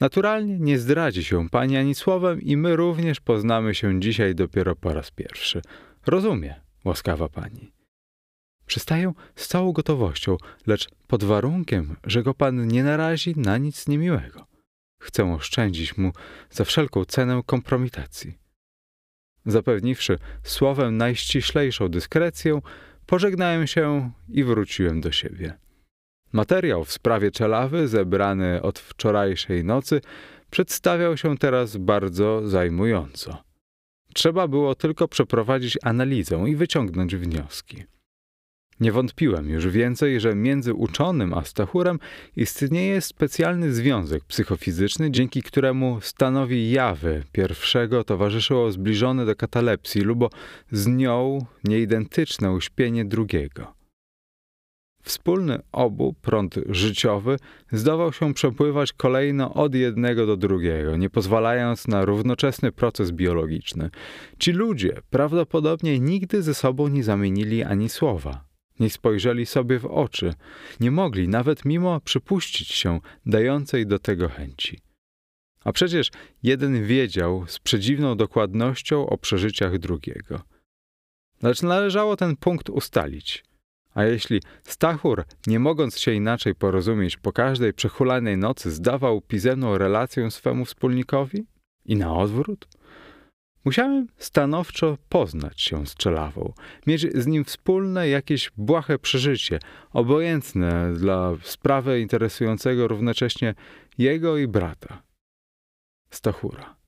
[0.00, 4.94] Naturalnie nie zdradzi się pani ani słowem i my również poznamy się dzisiaj dopiero po
[4.94, 5.62] raz pierwszy.
[6.06, 7.72] Rozumie, łaskawa pani.
[8.66, 10.36] Przystaję z całą gotowością,
[10.66, 14.46] lecz pod warunkiem, że go pan nie narazi na nic niemiłego.
[15.00, 16.12] Chcę oszczędzić mu
[16.50, 18.38] za wszelką cenę kompromitacji.
[19.46, 22.60] Zapewniwszy słowem najściślejszą dyskrecję,
[23.06, 25.58] pożegnałem się i wróciłem do siebie.
[26.32, 30.00] Materiał w sprawie czelawy, zebrany od wczorajszej nocy,
[30.50, 33.42] przedstawiał się teraz bardzo zajmująco.
[34.14, 37.84] Trzeba było tylko przeprowadzić analizę i wyciągnąć wnioski.
[38.80, 41.98] Nie wątpiłem już więcej, że między uczonym a Stachurem
[42.36, 50.34] istnieje specjalny związek psychofizyczny, dzięki któremu stanowi jawy pierwszego towarzyszyło zbliżone do katalepsji lub
[50.70, 53.79] z nią nieidentyczne uśpienie drugiego.
[55.02, 57.36] Wspólny obu prąd życiowy
[57.72, 63.90] zdawał się przepływać kolejno od jednego do drugiego, nie pozwalając na równoczesny proces biologiczny.
[64.38, 70.34] Ci ludzie prawdopodobnie nigdy ze sobą nie zamienili ani słowa nie spojrzeli sobie w oczy,
[70.80, 74.80] nie mogli nawet mimo przypuścić się dającej do tego chęci.
[75.64, 76.10] A przecież
[76.42, 80.40] jeden wiedział z przedziwną dokładnością o przeżyciach drugiego.
[81.42, 83.44] Lecz należało ten punkt ustalić.
[83.94, 90.30] A jeśli Stachur, nie mogąc się inaczej porozumieć, po każdej przechulanej nocy zdawał pisemną relację
[90.30, 91.46] swemu wspólnikowi?
[91.84, 92.68] I na odwrót?
[93.64, 96.52] Musiałem stanowczo poznać się z Czelawą,
[96.86, 99.58] mieć z nim wspólne jakieś błahe przeżycie,
[99.92, 103.54] obojętne dla sprawy interesującego równocześnie
[103.98, 105.02] jego i brata.
[106.10, 106.79] Stachura.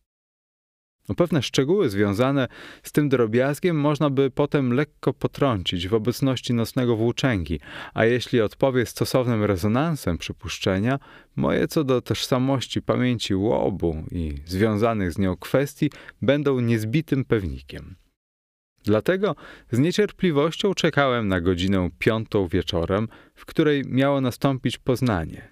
[1.08, 2.48] No pewne szczegóły związane
[2.82, 7.60] z tym drobiazgiem można by potem lekko potrącić w obecności nocnego włóczęgi,
[7.94, 10.98] a jeśli odpowie stosownym rezonansem przypuszczenia,
[11.36, 15.90] moje co do tożsamości pamięci łobu i związanych z nią kwestii
[16.22, 17.96] będą niezbitym pewnikiem.
[18.84, 19.36] Dlatego
[19.70, 25.51] z niecierpliwością czekałem na godzinę piątą wieczorem, w której miało nastąpić poznanie.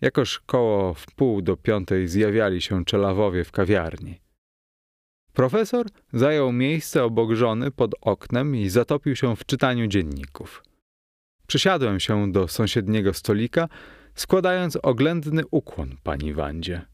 [0.00, 4.20] Jakoż koło w pół do piątej zjawiali się czelawowie w kawiarni.
[5.32, 10.62] Profesor zajął miejsce obok żony pod oknem i zatopił się w czytaniu dzienników.
[11.46, 13.68] Przysiadłem się do sąsiedniego stolika,
[14.14, 16.86] składając oględny ukłon pani Wandzie.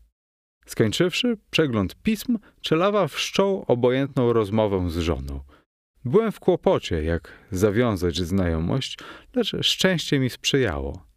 [0.66, 5.40] Skończywszy przegląd pism, Czelawa wszczął obojętną rozmowę z żoną.
[6.05, 8.98] Byłem w kłopocie, jak zawiązać znajomość,
[9.34, 11.13] lecz szczęście mi sprzyjało.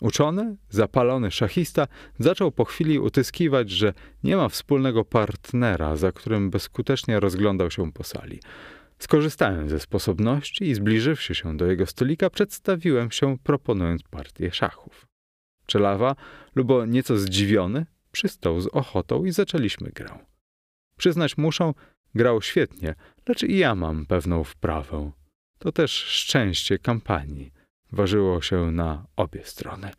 [0.00, 1.86] Uczony, zapalony szachista
[2.18, 3.92] zaczął po chwili utyskiwać, że
[4.24, 8.40] nie ma wspólnego partnera, za którym bezskutecznie rozglądał się po sali.
[8.98, 15.06] Skorzystałem ze sposobności i zbliżywszy się do jego stolika, przedstawiłem się, proponując partię szachów.
[15.66, 16.16] Czelawa,
[16.54, 20.18] lubo nieco zdziwiony, przystał z ochotą i zaczęliśmy grę.
[20.96, 21.72] Przyznać muszę,
[22.14, 22.94] grał świetnie,
[23.28, 25.10] lecz i ja mam pewną wprawę.
[25.58, 27.57] To też szczęście kampanii
[27.92, 29.90] ważyło się na obie strony.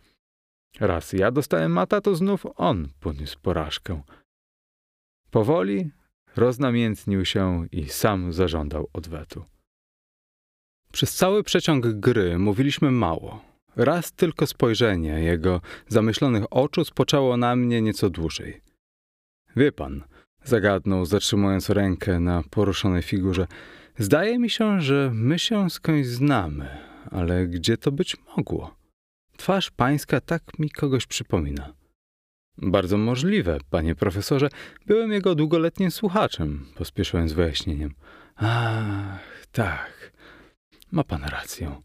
[0.80, 4.02] Raz ja dostałem mata, to znów on poniósł porażkę.
[5.32, 5.92] Powoli
[6.36, 9.46] roznamiętnił się i sam zażądał odwetu.
[10.92, 13.42] Przez cały przeciąg gry mówiliśmy mało.
[13.76, 18.62] Raz tylko spojrzenie jego zamyślonych oczu spoczęło na mnie nieco dłużej.
[19.56, 20.04] Wie pan,
[20.44, 23.48] zagadnął, zatrzymując rękę na poruszonej figurze,
[23.98, 28.76] zdaje mi się, że my się skądś znamy ale gdzie to być mogło?
[29.38, 31.74] Twarz pańska tak mi kogoś przypomina.
[32.58, 34.50] Bardzo możliwe, panie profesorze.
[34.86, 37.94] Byłem jego długoletnim słuchaczem, pospieszyłem z wyjaśnieniem.
[38.36, 40.12] Ach, tak.
[40.92, 41.82] Ma pan rację.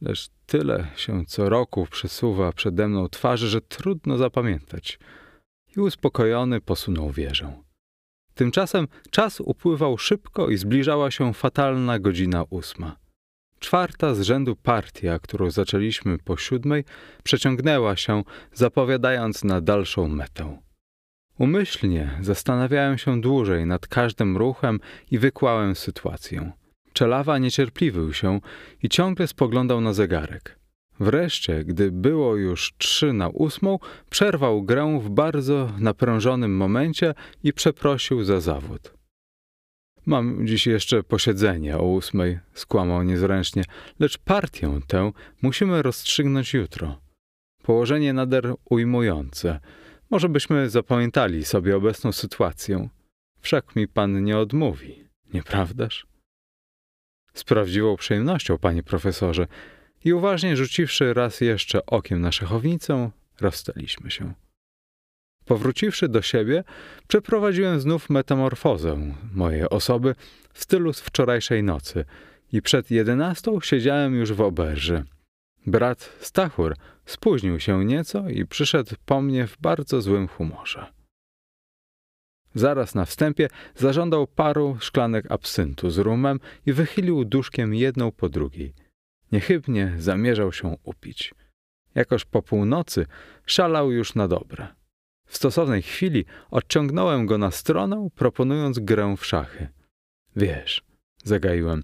[0.00, 4.98] Lecz tyle się co roku przesuwa przede mną twarzy, że trudno zapamiętać.
[5.76, 7.62] I uspokojony posunął wieżę.
[8.34, 12.96] Tymczasem czas upływał szybko i zbliżała się fatalna godzina ósma.
[13.58, 16.84] Czwarta z rzędu partia, którą zaczęliśmy po siódmej,
[17.24, 20.58] przeciągnęła się, zapowiadając na dalszą metę.
[21.38, 24.80] Umyślnie zastanawiałem się dłużej nad każdym ruchem
[25.10, 26.52] i wykłałem sytuację.
[26.92, 28.40] Czelawa niecierpliwił się
[28.82, 30.58] i ciągle spoglądał na zegarek.
[31.00, 33.78] Wreszcie, gdy było już trzy na ósmą,
[34.10, 38.96] przerwał grę w bardzo naprężonym momencie i przeprosił za zawód.
[40.06, 43.64] Mam dziś jeszcze posiedzenie o ósmej, skłamał niezręcznie,
[43.98, 47.00] lecz partię tę musimy rozstrzygnąć jutro.
[47.62, 49.60] Położenie nader ujmujące.
[50.10, 52.88] Może byśmy zapamiętali sobie obecną sytuację.
[53.40, 55.04] Wszak mi pan nie odmówi,
[55.34, 56.06] nieprawdaż?
[57.34, 59.46] Z prawdziwą przyjemnością, panie profesorze,
[60.04, 64.34] i uważnie rzuciwszy raz jeszcze okiem na szachownicę, rozstaliśmy się.
[65.46, 66.64] Powróciwszy do siebie,
[67.08, 70.14] przeprowadziłem znów metamorfozę mojej osoby
[70.52, 72.04] w stylu z wczorajszej nocy
[72.52, 75.04] i przed jedenastą siedziałem już w oberży.
[75.66, 80.86] Brat Stachur spóźnił się nieco i przyszedł po mnie w bardzo złym humorze.
[82.54, 88.74] Zaraz na wstępie zażądał paru szklanek absyntu z rumem i wychylił duszkiem jedną po drugiej.
[89.32, 91.34] Niechybnie zamierzał się upić.
[91.94, 93.06] Jakoż po północy
[93.46, 94.68] szalał już na dobre.
[95.26, 99.68] W stosownej chwili odciągnąłem go na stronę, proponując grę w szachy.
[100.36, 100.82] Wiesz,
[101.24, 101.82] zagaiłem,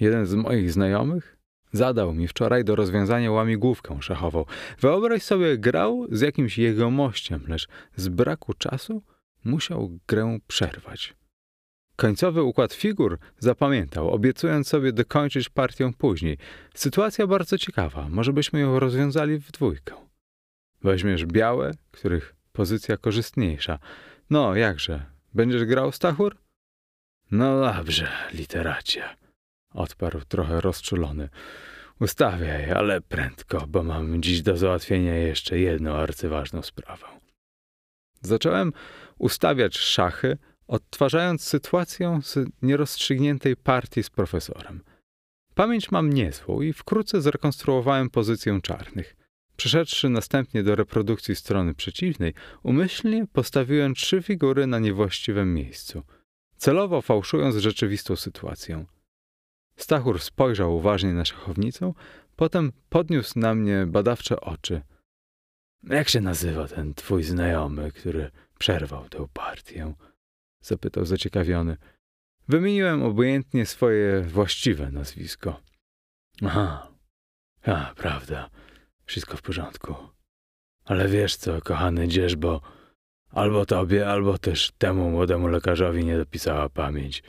[0.00, 4.44] jeden z moich znajomych Zadał mi wczoraj do rozwiązania łamigłówkę szachową.
[4.80, 9.02] Wyobraź sobie, grał z jakimś jegomościem, lecz z braku czasu
[9.44, 11.14] musiał grę przerwać.
[11.96, 16.38] Końcowy układ figur zapamiętał, obiecując sobie dokończyć partię później.
[16.74, 19.94] Sytuacja bardzo ciekawa, może byśmy ją rozwiązali w dwójkę.
[20.82, 23.78] Weźmiesz białe, których pozycja korzystniejsza.
[24.30, 26.36] No, jakże, będziesz grał, Stachur?
[27.30, 29.04] No dobrze, literacie,
[29.74, 31.28] odparł trochę rozczulony.
[32.00, 37.06] Ustawiaj, ale prędko, bo mam dziś do załatwienia jeszcze jedną arcyważną sprawę.
[38.20, 38.72] Zacząłem
[39.18, 44.80] ustawiać szachy, odtwarzając sytuację z nierozstrzygniętej partii z profesorem.
[45.54, 49.16] Pamięć mam niezłą i wkrótce zrekonstruowałem pozycję czarnych.
[49.62, 56.02] Przeszedłszy następnie do reprodukcji strony przeciwnej, umyślnie postawiłem trzy figury na niewłaściwym miejscu,
[56.56, 58.84] celowo fałszując rzeczywistą sytuację.
[59.76, 61.92] Stachur spojrzał uważnie na szachownicę,
[62.36, 64.82] potem podniósł na mnie badawcze oczy.
[65.82, 69.94] Jak się nazywa ten twój znajomy, który przerwał tę partię?
[70.60, 71.76] zapytał zaciekawiony.
[72.48, 75.60] Wymieniłem obojętnie swoje właściwe nazwisko.
[76.42, 76.88] Aha,
[77.64, 78.50] a, prawda,
[79.12, 79.94] wszystko w porządku.
[80.84, 82.60] Ale wiesz co, kochany dzierżbo,
[83.30, 87.22] albo tobie, albo też temu młodemu lekarzowi nie dopisała pamięć.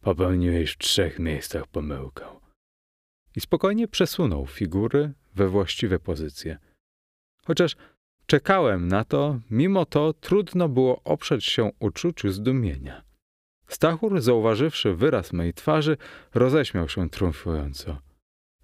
[0.00, 2.26] Popełniłeś w trzech miejscach pomyłkę.
[3.36, 6.58] I spokojnie przesunął figury we właściwe pozycje.
[7.44, 7.76] Chociaż
[8.26, 13.02] czekałem na to, mimo to trudno było oprzeć się uczuciu zdumienia.
[13.68, 15.96] Stachur, zauważywszy wyraz mej twarzy,
[16.34, 17.98] roześmiał się triumfująco.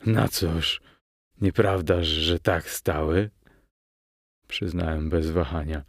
[0.07, 0.81] No cóż,
[1.43, 3.30] nieprawdaż, że tak stały?
[4.49, 5.82] Przyznałem bez wahania.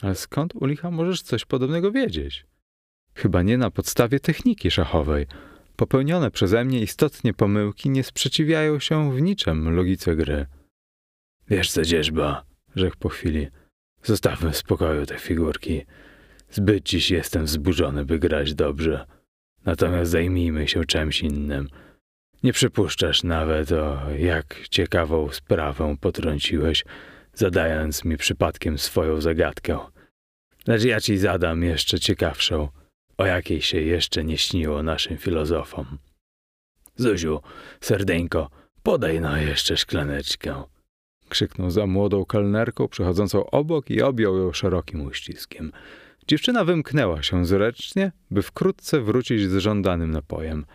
[0.00, 2.46] Ale skąd u licha możesz coś podobnego wiedzieć?
[3.14, 5.26] Chyba nie na podstawie techniki szachowej.
[5.76, 10.46] Popełnione przeze mnie istotnie pomyłki nie sprzeciwiają się w niczym logice gry.
[11.48, 12.44] Wiesz co, dzierżba,
[12.76, 13.48] rzekł po chwili.
[14.02, 15.82] Zostawmy w spokoju te figurki.
[16.50, 19.06] Zbyt dziś jestem wzburzony, by grać dobrze.
[19.64, 21.68] Natomiast zajmijmy się czymś innym.
[22.46, 26.84] Nie przypuszczasz nawet, o jak ciekawą sprawę potrąciłeś,
[27.34, 29.78] zadając mi przypadkiem swoją zagadkę.
[30.66, 32.68] Lecz ja ci zadam jeszcze ciekawszą,
[33.18, 35.98] o jakiej się jeszcze nie śniło naszym filozofom.
[36.96, 37.40] Zuziu,
[37.80, 38.50] serdeńko,
[38.82, 40.62] podaj no jeszcze szklaneczkę.
[41.28, 45.72] Krzyknął za młodą kelnerką przechodzącą obok i objął ją szerokim uściskiem.
[46.28, 50.66] Dziewczyna wymknęła się zręcznie, by wkrótce wrócić z żądanym napojem.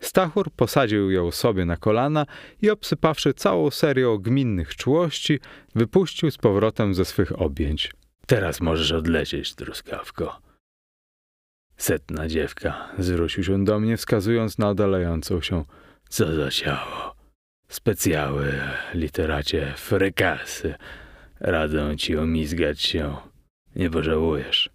[0.00, 2.26] Stachur posadził ją sobie na kolana
[2.62, 5.40] i obsypawszy całą serią gminnych czułości,
[5.74, 7.92] wypuścił z powrotem ze swych objęć.
[8.26, 10.40] Teraz możesz odlecieć, truskawko.
[11.76, 15.64] Setna dziewka zwrócił się do mnie, wskazując na oddalającą się.
[16.08, 17.16] Co za ciało.
[17.68, 18.52] Specjały,
[18.94, 20.74] literacie, frykasy.
[21.40, 23.16] Radzę ci omizgać się.
[23.76, 24.70] Nie pożałujesz.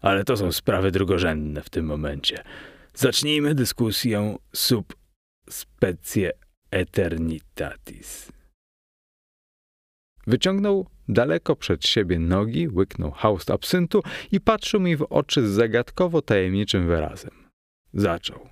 [0.00, 2.42] Ale to są sprawy drugorzędne w tym momencie.
[2.94, 4.96] Zacznijmy dyskusję sub
[5.50, 6.32] specie
[6.70, 8.32] eternitatis.
[10.26, 16.22] Wyciągnął daleko przed siebie nogi, łyknął haust absyntu i patrzył mi w oczy z zagadkowo
[16.22, 17.50] tajemniczym wyrazem.
[17.94, 18.48] Zaczął.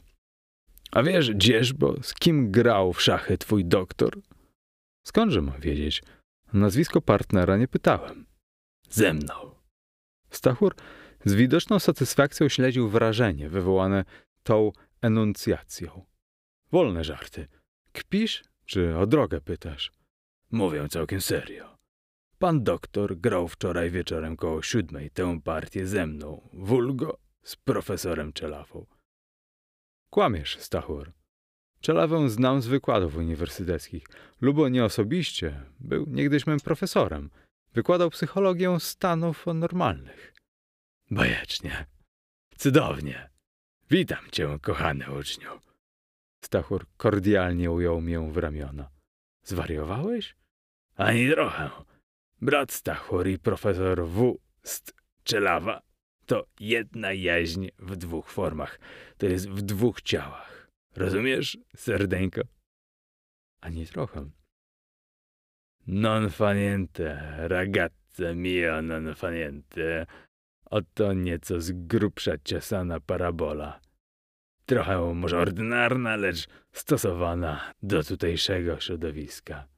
[0.93, 4.19] A wiesz, dzieżbo, z kim grał w szachy twój doktor?
[5.07, 6.03] Skądże mam wiedzieć?
[6.53, 8.27] Nazwisko partnera nie pytałem.
[8.91, 9.35] Ze mną.
[10.31, 10.75] Stachur
[11.25, 14.05] z widoczną satysfakcją śledził wrażenie wywołane
[14.43, 14.73] tą
[15.03, 16.05] enuncjacją.
[16.73, 17.49] Wolne żarty.
[17.93, 19.93] Kpisz, czy o drogę pytasz?
[20.51, 21.79] Mówię całkiem serio.
[22.39, 28.87] Pan doktor grał wczoraj wieczorem koło siódmej tę partię ze mną, wulgo z profesorem Czelawą.
[30.11, 31.13] Kłamiesz, Stachur.
[31.81, 34.07] Czelawę znam z wykładów uniwersyteckich.
[34.41, 37.31] Lubo nie osobiście, był niegdyś moim profesorem.
[37.75, 40.35] Wykładał psychologię stanów normalnych.
[41.11, 41.87] Bajecznie.
[42.57, 43.31] Cudownie.
[43.91, 45.51] Witam cię, kochany uczniu.
[46.45, 48.91] Stachur kordialnie ujął mię w ramiona.
[49.43, 50.37] Zwariowałeś?
[50.97, 51.71] Ani trochę.
[52.41, 54.39] Brat Stachur i profesor W.
[55.25, 55.83] Czelawa
[56.27, 58.81] to jedna jaźń w dwóch formach.
[59.19, 60.71] To jest w dwóch ciałach.
[60.97, 62.41] Rozumiesz, serdeńko?
[63.61, 64.31] Ani trochę.
[65.87, 70.07] Non faniente, ragazze mio non faniente.
[70.71, 73.81] Oto nieco z grubsza ciosana parabola.
[74.67, 79.69] Trochę może ordynarna, lecz stosowana do tutejszego środowiska.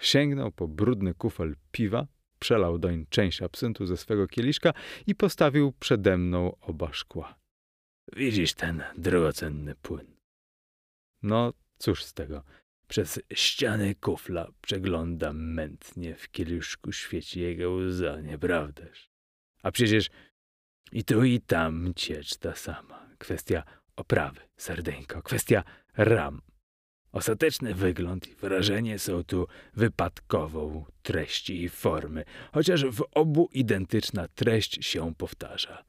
[0.00, 2.06] Sięgnął po brudny kufel piwa,
[2.38, 4.72] przelał doń część absyntu ze swego kieliszka
[5.06, 7.38] i postawił przede mną oba szkła.
[8.16, 10.16] Widzisz ten drogocenny płyn?
[11.22, 12.42] No, cóż z tego?
[12.88, 19.10] Przez ściany kufla przeglądam mętnie, w kieliszku świeci jego łza, nieprawdaż?
[19.62, 20.10] A przecież
[20.92, 23.08] i tu i tam ciecz ta sama.
[23.18, 23.62] Kwestia
[23.96, 25.64] oprawy, serdeńko, kwestia
[25.96, 26.42] ram.
[27.12, 34.84] Ostateczny wygląd i wyrażenie są tu wypadkową treści i formy, chociaż w obu identyczna treść
[34.84, 35.84] się powtarza.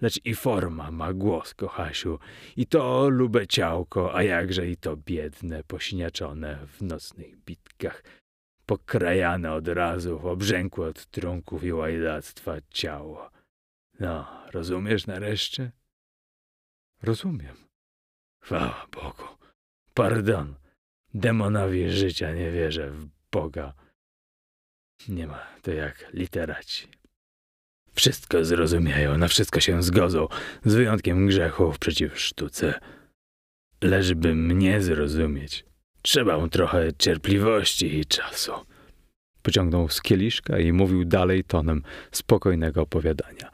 [0.00, 2.18] Lecz i forma ma głos, kochasiu,
[2.56, 8.02] i to lube ciałko, a jakże i to biedne, posiniaczone w nocnych bitkach,
[8.66, 13.30] pokrajane od razu, obrzękłe od trunków i łajdactwa ciało.
[14.00, 15.72] No, rozumiesz nareszcie?
[17.02, 17.56] Rozumiem.
[18.42, 19.28] Chwała Bogu.
[19.94, 20.54] Pardon.
[21.14, 23.74] Demonowi życia nie wierzę w Boga.
[25.08, 26.88] Nie ma to jak literaci.
[27.94, 30.28] Wszystko zrozumieją, na wszystko się zgodzą,
[30.64, 32.74] z wyjątkiem grzechów przeciw sztuce.
[33.82, 35.64] Lecz by mnie zrozumieć,
[36.02, 38.52] trzeba mu trochę cierpliwości i czasu.
[39.42, 41.82] Pociągnął z kieliszka i mówił dalej tonem
[42.12, 43.50] spokojnego opowiadania.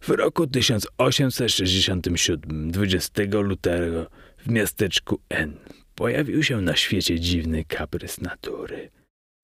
[0.00, 4.06] W roku 1867, 20 lutego,
[4.38, 5.56] w miasteczku N,
[5.94, 8.90] pojawił się na świecie dziwny kaprys natury.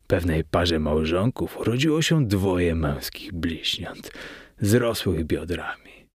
[0.08, 4.12] Pewnej parze małżonków urodziło się dwoje męskich bliźniąt,
[4.60, 6.08] zrosłych biodrami.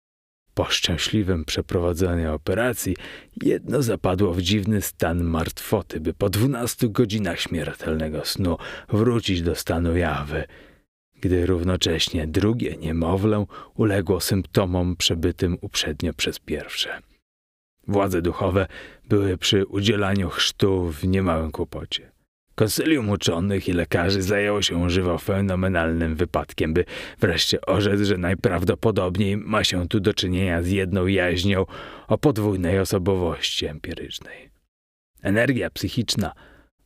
[0.55, 2.97] Po szczęśliwym przeprowadzeniu operacji
[3.43, 8.57] jedno zapadło w dziwny stan martwoty, by po dwunastu godzinach śmiertelnego snu
[8.89, 10.45] wrócić do stanu jawy,
[11.21, 17.01] gdy równocześnie drugie niemowlę uległo symptomom przebytym uprzednio przez pierwsze.
[17.89, 18.67] Władze duchowe
[19.09, 22.12] były przy udzielaniu chrztu w niemałym kłopocie.
[22.55, 26.85] Konsylium uczonych i lekarzy zajęło się żywo fenomenalnym wypadkiem, by
[27.21, 31.67] wreszcie orzec, że najprawdopodobniej ma się tu do czynienia z jedną jaźnią
[32.09, 34.51] o podwójnej osobowości empirycznej.
[35.23, 36.33] Energia psychiczna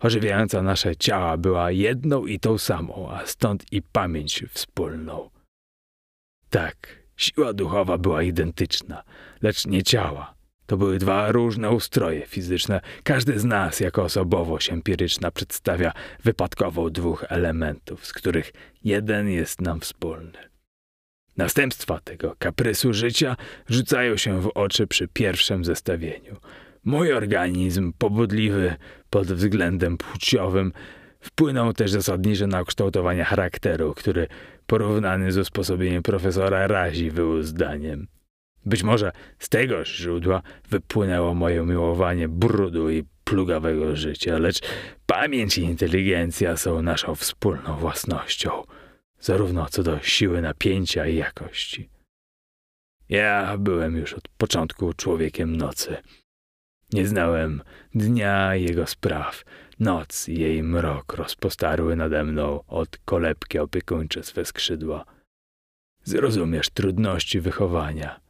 [0.00, 5.30] ożywiająca nasze ciała była jedną i tą samą, a stąd i pamięć wspólną.
[6.50, 9.02] Tak, siła duchowa była identyczna,
[9.42, 10.35] lecz nie ciała.
[10.66, 12.80] To były dwa różne ustroje fizyczne.
[13.04, 15.92] Każdy z nas jako osobowość empiryczna przedstawia
[16.24, 18.52] wypadkową dwóch elementów, z których
[18.84, 20.38] jeden jest nam wspólny.
[21.36, 23.36] Następstwa tego kaprysu życia
[23.68, 26.36] rzucają się w oczy przy pierwszym zestawieniu.
[26.84, 28.74] Mój organizm, pobudliwy
[29.10, 30.72] pod względem płciowym,
[31.20, 34.26] wpłynął też zasadniczo na kształtowanie charakteru, który
[34.66, 38.06] porównany z usposobieniem profesora razi był zdaniem.
[38.66, 44.60] Być może z tegoż źródła wypłynęło moje miłowanie brudu i plugawego życia, lecz
[45.06, 48.50] pamięć i inteligencja są naszą wspólną własnością,
[49.20, 51.88] zarówno co do siły napięcia i jakości.
[53.08, 55.96] Ja byłem już od początku człowiekiem nocy.
[56.92, 57.62] Nie znałem
[57.94, 59.44] dnia jego spraw.
[59.78, 65.04] Noc i jej mrok rozpostarły nade mną od kolebki opiekuńcze swe skrzydła.
[66.04, 68.20] Zrozumiesz trudności wychowania–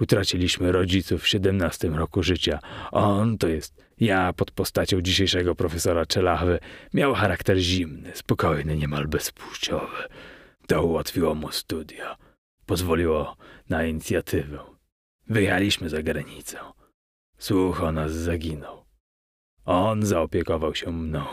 [0.00, 2.58] Utraciliśmy rodziców w siedemnastym roku życia.
[2.90, 6.58] On, to jest ja pod postacią dzisiejszego profesora Czelachwy,
[6.94, 10.02] miał charakter zimny, spokojny, niemal bezpłciowy.
[10.66, 12.16] To ułatwiło mu studia.
[12.66, 13.36] Pozwoliło
[13.68, 14.58] na inicjatywę.
[15.28, 16.58] Wyjechaliśmy za granicę.
[17.38, 18.84] Słuch o nas zaginął.
[19.64, 21.24] On zaopiekował się mną.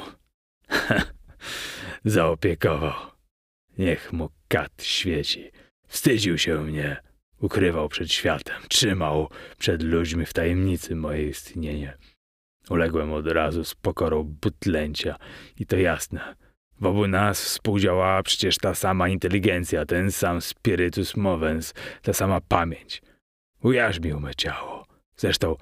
[2.05, 2.93] zaopiekował.
[3.78, 5.51] Niech mu kat świeci.
[5.88, 7.01] Wstydził się mnie
[7.42, 11.98] Ukrywał przed światem, trzymał przed ludźmi w tajemnicy moje istnienie.
[12.70, 15.16] Uległem od razu z pokorą butlęcia
[15.60, 16.36] i to jasne.
[16.80, 23.02] W obu nas współdziałała przecież ta sama inteligencja, ten sam spiritus movens, ta sama pamięć.
[23.64, 24.86] Ujarzmił me ciało.
[25.18, 25.56] Zresztą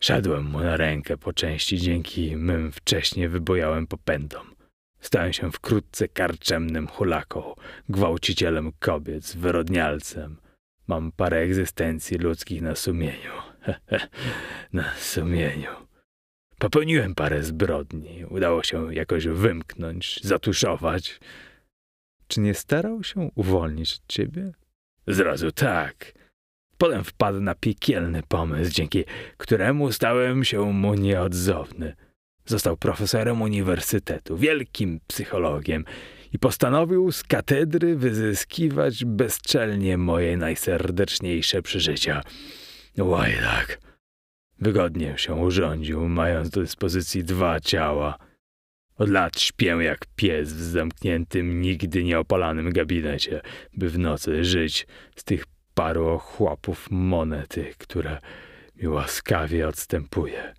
[0.00, 4.54] szedłem mu na rękę po części dzięki mym wcześnie wybojałym popędom.
[5.00, 7.54] Stałem się wkrótce karczemnym hulaką,
[7.88, 10.36] gwałcicielem kobiet, wyrodnialcem,
[10.86, 13.32] Mam parę egzystencji ludzkich na sumieniu.
[14.72, 15.70] na sumieniu.
[16.58, 18.24] Popełniłem parę zbrodni.
[18.24, 21.20] Udało się jakoś wymknąć, zatuszować.
[22.26, 24.52] Czy nie starał się uwolnić od ciebie?
[25.06, 26.12] Zrazu tak.
[26.78, 29.04] Potem wpadł na piekielny pomysł, dzięki
[29.36, 31.96] któremu stałem się mu nieodzowny.
[32.46, 35.84] Został profesorem uniwersytetu, wielkim psychologiem
[36.34, 42.20] i postanowił z katedry wyzyskiwać bezczelnie moje najserdeczniejsze przeżycia.
[42.98, 43.78] Łajdak.
[44.58, 48.18] Wygodnie się urządził, mając do dyspozycji dwa ciała.
[48.96, 53.40] Od lat śpię jak pies w zamkniętym, nigdy nieopalanym gabinecie,
[53.76, 54.86] by w nocy żyć
[55.16, 55.44] z tych
[55.74, 58.18] paru ochłapów monety, które
[58.76, 60.54] mi łaskawie odstępuje.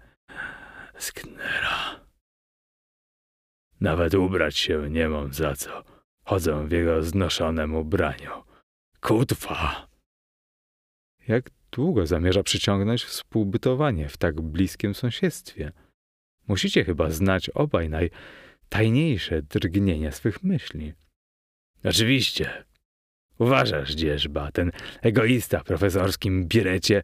[0.97, 2.04] Sknera.
[3.81, 5.83] Nawet ubrać się nie mam za co.
[6.25, 8.31] Chodzę w jego znoszonym ubraniu.
[9.01, 9.87] Kutwa!
[11.27, 15.71] Jak długo zamierza przyciągnąć współbytowanie w tak bliskim sąsiedztwie?
[16.47, 20.93] Musicie chyba znać obaj najtajniejsze drgnienia swych myśli.
[21.83, 22.65] Oczywiście.
[23.39, 24.71] Uważasz, dzierżba, ten
[25.01, 27.01] egoista w profesorskim birecie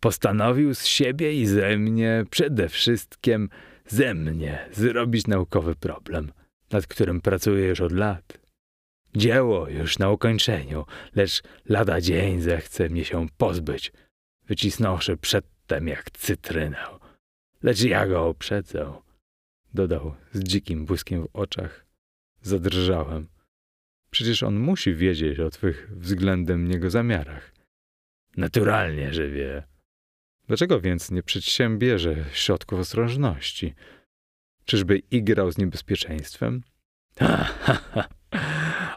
[0.00, 3.48] postanowił z siebie i ze mnie, przede wszystkim
[3.90, 6.32] ze mnie, zrobić naukowy problem,
[6.70, 8.38] nad którym pracuję już od lat.
[9.16, 10.84] Dzieło już na ukończeniu,
[11.14, 13.92] lecz lada dzień zechce mnie się pozbyć,
[14.46, 16.86] wycisnąwszy przedtem jak cytrynę.
[17.62, 18.92] Lecz ja go uprzedzę,
[19.74, 21.86] dodał z dzikim błyskiem w oczach.
[22.42, 23.28] Zadrżałem.
[24.10, 27.52] Przecież on musi wiedzieć o twych względem niego zamiarach.
[28.36, 29.69] Naturalnie, że wie.
[30.50, 33.74] Dlaczego więc nie przedsiębierze środków ostrożności?
[34.64, 36.62] Czyżby igrał z niebezpieczeństwem?
[37.18, 38.08] Ha, ha, ha.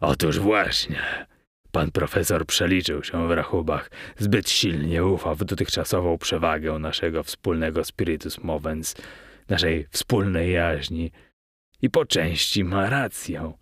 [0.02, 1.28] Otóż właśnie.
[1.72, 3.92] Pan profesor przeliczył się w rachubach.
[4.18, 8.96] Zbyt silnie ufał w dotychczasową przewagę naszego wspólnego spiritus movens,
[9.50, 11.12] naszej wspólnej jaźni.
[11.82, 13.54] I po części ma rację.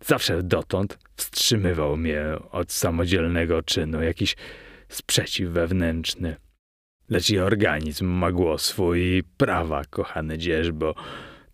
[0.00, 4.36] Zawsze dotąd wstrzymywał mnie od samodzielnego czynu jakiś
[4.88, 6.36] sprzeciw wewnętrzny.
[7.10, 10.94] Lecz i organizm ma głos swój i prawa, kochany dzierżbo.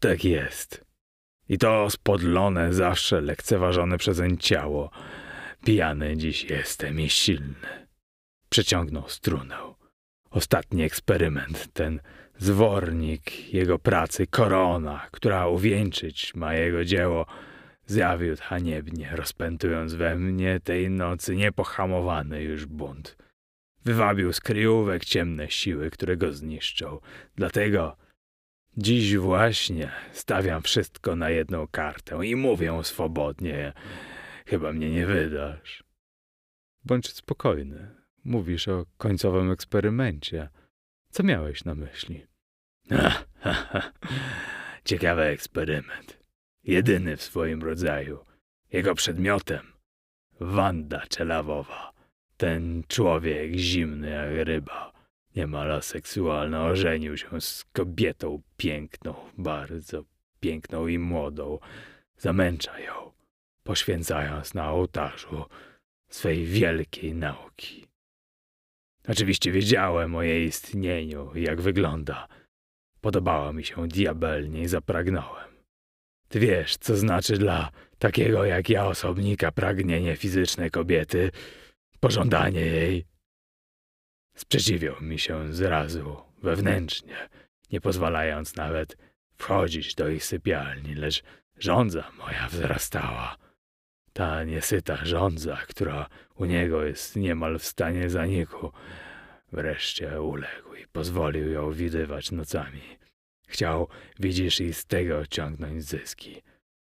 [0.00, 0.84] Tak jest.
[1.48, 4.90] I to spodlone, zawsze lekceważone przezeń ciało.
[5.64, 7.86] Pijany dziś jestem i silny.
[8.48, 9.56] Przeciągnął strunę.
[10.30, 12.00] Ostatni eksperyment, ten
[12.38, 17.26] zwornik jego pracy, korona, która uwieńczyć ma jego dzieło,
[17.86, 23.23] zawiódł haniebnie, rozpętując we mnie tej nocy niepohamowany już bunt.
[23.84, 27.00] Wywabił z kryjówek ciemne siły, które go zniszczą.
[27.36, 27.96] Dlatego
[28.76, 33.72] dziś właśnie stawiam wszystko na jedną kartę i mówię swobodnie.
[34.46, 35.84] Chyba mnie nie wydasz.
[36.84, 37.90] Bądź spokojny.
[38.24, 40.48] Mówisz o końcowym eksperymencie.
[41.10, 42.26] Co miałeś na myśli?
[42.90, 43.92] Ha, ha, ha.
[44.84, 46.18] Ciekawy eksperyment.
[46.62, 48.24] Jedyny w swoim rodzaju.
[48.72, 49.72] Jego przedmiotem
[50.40, 51.93] Wanda Czelawowa.
[52.36, 54.92] Ten człowiek zimny jak ryba,
[55.36, 60.04] niemal seksualny, ożenił się z kobietą piękną, bardzo
[60.40, 61.58] piękną i młodą.
[62.16, 63.12] Zamęcza ją,
[63.62, 65.44] poświęcając na ołtarzu
[66.08, 67.86] swej wielkiej nauki.
[69.08, 72.28] Oczywiście wiedziałem o jej istnieniu i jak wygląda.
[73.00, 75.54] Podobała mi się diabelnie i zapragnąłem.
[76.28, 81.30] Ty wiesz, co znaczy dla takiego jak ja osobnika pragnienie fizyczne kobiety,
[82.04, 83.06] pożądanie jej.
[84.36, 87.28] Sprzeciwiał mi się zrazu, wewnętrznie,
[87.72, 88.96] nie pozwalając nawet
[89.36, 91.22] wchodzić do ich sypialni, lecz
[91.58, 93.36] żądza moja wzrastała.
[94.12, 98.72] Ta niesyta żądza, która u niego jest niemal w stanie zaniku,
[99.52, 102.82] wreszcie uległ i pozwolił ją widywać nocami.
[103.46, 106.42] Chciał, widzisz, i z tego ciągnąć zyski.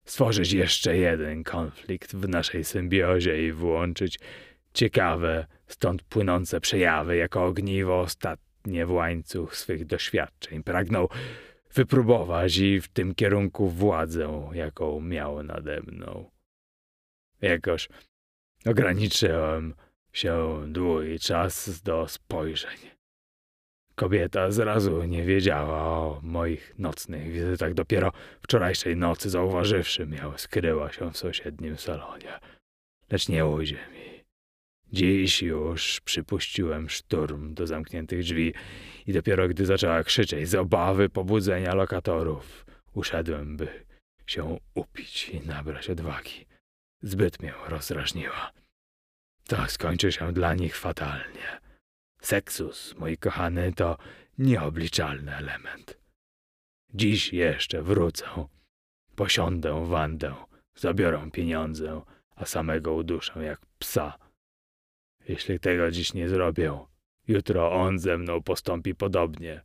[0.07, 4.19] Stworzyć jeszcze jeden konflikt w naszej symbiozie i włączyć
[4.75, 10.63] ciekawe, stąd płynące przejawy jako ogniwo ostatnie w łańcuch swych doświadczeń.
[10.63, 11.09] Pragnął
[11.75, 16.31] wypróbować i w tym kierunku władzę, jaką miał nade mną.
[17.43, 17.89] Jakoż
[18.67, 19.75] ograniczyłem
[20.13, 22.79] się długi czas do spojrzeń.
[23.95, 27.75] Kobieta zrazu nie wiedziała o moich nocnych wizytach.
[27.75, 28.13] Dopiero
[28.43, 32.41] wczorajszej nocy, zauważywszy mnie, skryła się w sąsiednim salonie.
[33.11, 34.02] Lecz nie ujdzie mi.
[34.93, 38.55] Dziś już przypuściłem szturm do zamkniętych drzwi
[39.07, 43.85] i dopiero gdy zaczęła krzyczeć z obawy pobudzenia lokatorów, uszedłem, by
[44.27, 46.47] się upić i nabrać odwagi.
[47.03, 48.53] Zbyt mnie rozrażniła.
[49.49, 51.61] To skończy się dla nich fatalnie.
[52.21, 53.99] Seksus, mój kochany, to
[54.39, 55.99] nieobliczalny element.
[56.95, 58.27] Dziś jeszcze wrócę,
[59.17, 60.35] posiądę Wandę,
[60.75, 62.03] zabiorę pieniądze,
[62.37, 64.19] a samego uduszę jak psa.
[65.29, 66.79] Jeśli tego dziś nie zrobię,
[67.29, 69.63] jutro on ze mną postąpi podobnie.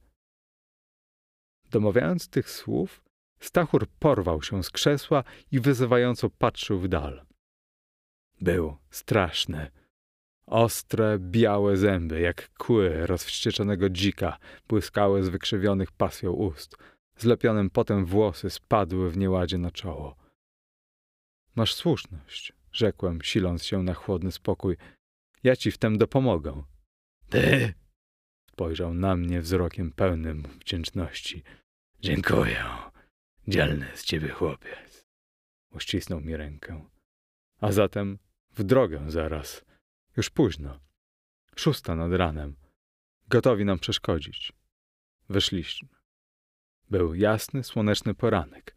[1.71, 3.03] Domawiając tych słów,
[3.39, 7.25] Stachur porwał się z krzesła i wyzywająco patrzył w dal.
[8.41, 9.71] Był straszny.
[10.45, 16.77] Ostre, białe zęby, jak kły rozwścieczonego dzika, błyskały z wykrzywionych pasją ust.
[17.17, 20.15] Zlepionym potem włosy spadły w nieładzie na czoło.
[21.55, 24.77] Masz słuszność, rzekłem, siląc się na chłodny spokój.
[25.43, 26.63] Ja ci w tem dopomogę.
[27.29, 27.73] Ty?
[28.51, 31.43] Spojrzał na mnie wzrokiem pełnym wdzięczności.
[32.01, 32.65] Dziękuję.
[33.47, 35.05] Dzielny z ciebie chłopiec.
[35.71, 36.85] Uścisnął mi rękę.
[37.61, 38.17] A zatem
[38.55, 39.65] w drogę zaraz.
[40.17, 40.79] Już późno.
[41.55, 42.55] Szósta nad ranem.
[43.27, 44.53] Gotowi nam przeszkodzić.
[45.29, 45.89] Wyszliśmy.
[46.89, 48.75] Był jasny, słoneczny poranek.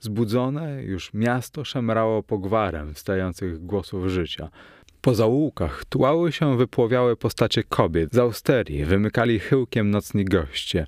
[0.00, 4.50] Zbudzone już miasto szemrało pogwarem wstających głosów życia.
[5.00, 8.12] Po zaułkach tułały się wypłowiałe postacie kobiet.
[8.12, 10.86] Z austerii wymykali chyłkiem nocni goście.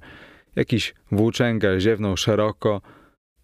[0.57, 2.81] Jakiś włóczęga ziewnął szeroko,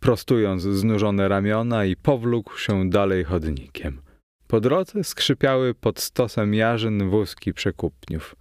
[0.01, 4.01] prostując znużone ramiona i powlókł się dalej chodnikiem.
[4.47, 8.37] Po drodze skrzypiały pod stosem jarzyn wózki przekupniów.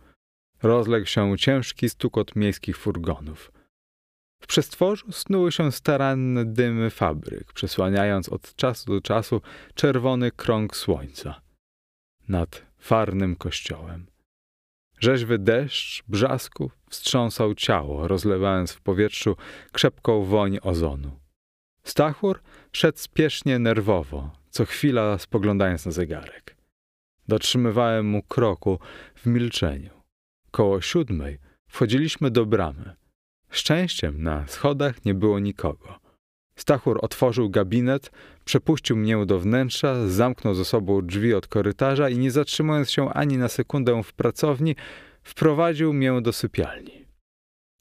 [0.64, 3.52] Rozległ się ciężki stukot miejskich furgonów.
[4.42, 9.42] W przestworzu snuły się staranne dymy fabryk, przesłaniając od czasu do czasu
[9.76, 11.45] czerwony krąg słońca
[12.30, 14.06] nad farnym kościołem.
[15.00, 19.36] Rzeźwy deszcz brzasków wstrząsał ciało, rozlewając w powietrzu
[19.72, 21.20] krzepką woń ozonu.
[21.84, 22.40] Stachur
[22.72, 26.56] szedł spiesznie nerwowo, co chwila spoglądając na zegarek.
[27.28, 28.80] Dotrzymywałem mu kroku
[29.16, 29.90] w milczeniu.
[30.52, 32.96] Koło siódmej wchodziliśmy do bramy.
[33.50, 36.05] Szczęściem na schodach nie było nikogo.
[36.58, 38.12] Stachur otworzył gabinet,
[38.46, 43.38] przepuścił mnie do wnętrza, zamknął za sobą drzwi od korytarza i nie zatrzymując się ani
[43.38, 44.76] na sekundę w pracowni,
[45.24, 47.06] wprowadził mnie do sypialni.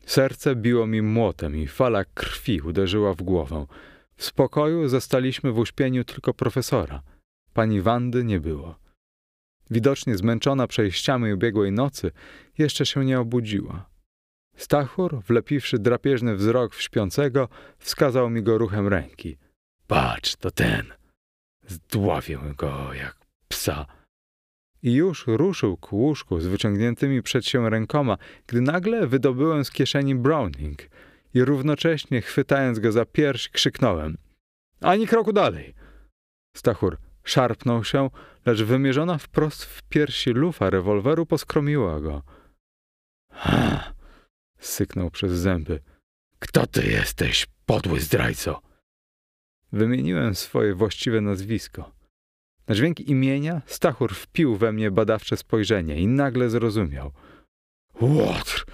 [0.07, 3.67] Serce biło mi młotem i fala krwi uderzyła w głowę.
[4.17, 7.03] W spokoju zastaliśmy w uśpieniu tylko profesora.
[7.53, 8.75] Pani Wandy nie było.
[9.71, 12.11] Widocznie zmęczona przejściami ubiegłej nocy,
[12.59, 13.94] jeszcze się nie obudziła.
[14.57, 17.49] Stachur, wlepiwszy drapieżny wzrok w śpiącego,
[17.79, 19.37] wskazał mi go ruchem ręki.
[19.87, 20.93] Patrz, to ten.
[21.67, 23.17] Zdławię go jak
[23.49, 23.87] psa.
[24.83, 28.17] I już ruszył ku łóżku z wyciągniętymi przed się rękoma,
[28.47, 30.79] gdy nagle wydobyłem z kieszeni Browning
[31.35, 34.17] i równocześnie chwytając go za pierś krzyknąłem.
[34.81, 35.75] Ani kroku dalej!
[36.57, 38.11] Stachur szarpnął się,
[38.47, 42.23] lecz wymierzona wprost w piersi lufa rewolweru poskromiła go.
[43.33, 43.94] Ha!
[44.65, 45.81] Syknął przez zęby.
[46.39, 48.61] Kto ty jesteś, podły zdrajco?
[49.73, 51.93] Wymieniłem swoje właściwe nazwisko.
[52.69, 57.13] Na dźwięk imienia Stachur wpił we mnie badawcze spojrzenie i nagle zrozumiał.
[58.01, 58.65] Łotr,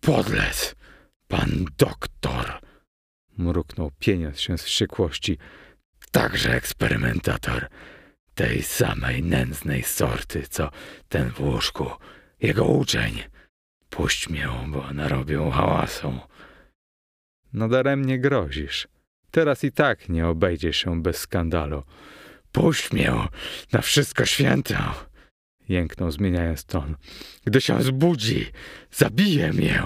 [0.00, 0.74] podlec,
[1.28, 2.60] pan doktor,
[3.38, 5.38] mruknął, pieniąc się z wściekłości.
[6.10, 7.66] Także eksperymentator
[8.34, 10.70] tej samej nędznej sorty, co
[11.08, 11.86] ten w łóżku,
[12.40, 13.22] jego uczeń.
[13.90, 16.18] Puść mnie, bo narobią hałasu.
[17.52, 18.88] Nadaremnie grozisz.
[19.30, 21.82] Teraz i tak nie obejdzie się bez skandalu.
[22.52, 23.12] Puść mnie
[23.72, 24.78] na wszystko święte!
[25.68, 26.96] Jęknął zmieniając ton.
[27.44, 28.46] Gdy się zbudzi,
[28.90, 29.82] zabije mnie!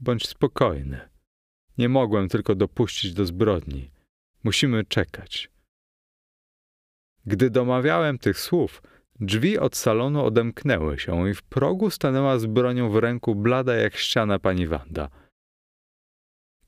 [0.00, 1.08] Bądź spokojny.
[1.78, 3.90] Nie mogłem tylko dopuścić do zbrodni.
[4.44, 5.50] Musimy czekać.
[7.26, 8.82] Gdy domawiałem tych słów,
[9.20, 13.96] drzwi od salonu odemknęły się i w progu stanęła z bronią w ręku blada jak
[13.96, 15.08] ściana pani Wanda.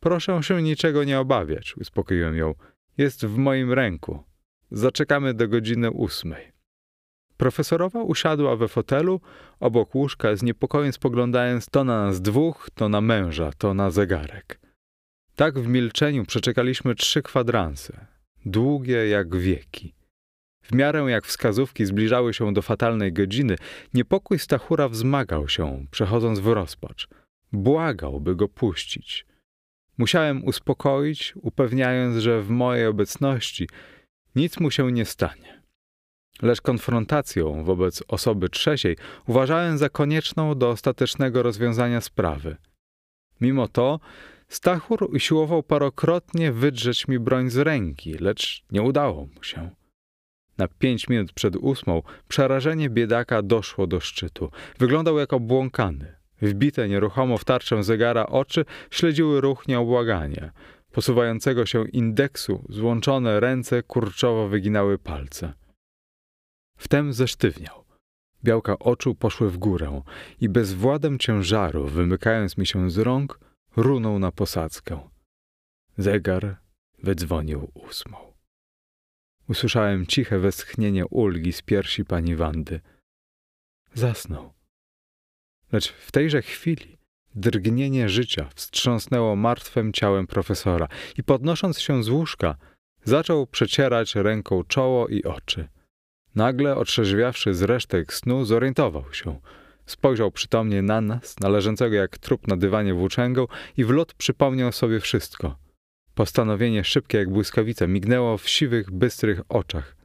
[0.00, 2.54] Proszę się niczego nie obawiać, uspokoiłem ją.
[2.98, 4.24] Jest w moim ręku.
[4.70, 6.52] Zaczekamy do godziny ósmej.
[7.36, 9.20] Profesorowa usiadła we fotelu
[9.60, 14.60] obok łóżka, z niepokojem spoglądając to na nas dwóch, to na męża, to na zegarek.
[15.36, 18.06] Tak w milczeniu przeczekaliśmy trzy kwadranse,
[18.46, 19.97] długie jak wieki.
[20.70, 23.56] W miarę jak wskazówki zbliżały się do fatalnej godziny,
[23.94, 27.08] niepokój Stachura wzmagał się, przechodząc w rozpacz.
[27.52, 29.26] Błagał, by go puścić.
[29.98, 33.68] Musiałem uspokoić, upewniając, że w mojej obecności
[34.36, 35.62] nic mu się nie stanie.
[36.42, 38.96] Lecz konfrontacją wobec osoby trzeciej
[39.26, 42.56] uważałem za konieczną do ostatecznego rozwiązania sprawy.
[43.40, 44.00] Mimo to
[44.48, 49.70] Stachur usiłował parokrotnie wydrzeć mi broń z ręki, lecz nie udało mu się.
[50.58, 54.50] Na pięć minut przed ósmą przerażenie biedaka doszło do szczytu.
[54.78, 56.16] Wyglądał jak obłąkany.
[56.42, 60.52] Wbite nieruchomo w tarczę zegara oczy śledziły ruch nieobłagania.
[60.92, 65.52] Posuwającego się indeksu złączone ręce kurczowo wyginały palce.
[66.78, 67.84] Wtem zesztywniał.
[68.44, 70.02] Białka oczu poszły w górę
[70.40, 73.40] i bezwładem ciężaru, wymykając mi się z rąk,
[73.76, 75.08] runął na posadzkę.
[75.98, 76.56] Zegar
[77.02, 78.27] wydzwonił ósmą.
[79.48, 82.80] Usłyszałem ciche westchnienie ulgi z piersi pani Wandy.
[83.94, 84.52] Zasnął.
[85.72, 86.98] Lecz w tejże chwili
[87.34, 90.88] drgnienie życia wstrząsnęło martwym ciałem profesora
[91.18, 92.56] i podnosząc się z łóżka,
[93.04, 95.68] zaczął przecierać ręką czoło i oczy.
[96.34, 99.40] Nagle, otrzeźwiawszy z resztek snu, zorientował się.
[99.86, 103.46] Spojrzał przytomnie na nas, na leżącego jak trup na dywanie włóczęgą
[103.76, 105.67] i w lot przypomniał sobie wszystko.
[106.18, 109.96] Postanowienie szybkie jak błyskawica mignęło w siwych, bystrych oczach.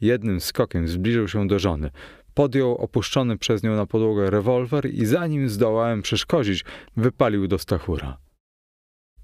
[0.00, 1.90] Jednym skokiem zbliżył się do żony.
[2.34, 6.64] Podjął opuszczony przez nią na podłogę rewolwer i zanim zdołałem przeszkodzić,
[6.96, 8.18] wypalił do Stachura.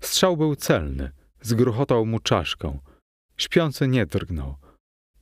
[0.01, 1.11] Strzał był celny.
[1.41, 2.79] Zgruchotał mu czaszką.
[3.37, 4.57] Śpiący nie drgnął.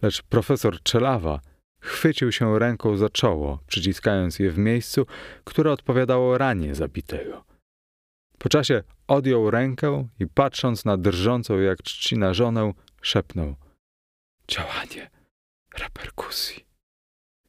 [0.02, 1.40] Lecz profesor Czelawa
[1.80, 5.06] chwycił się ręką za czoło, przyciskając je w miejscu,
[5.44, 7.53] które odpowiadało ranie zabitego.
[8.44, 12.72] Po czasie odjął rękę i patrząc na drżącą jak trzcina żonę,
[13.02, 13.54] szepnął:
[14.48, 15.10] Działanie
[15.78, 16.64] reperkusji.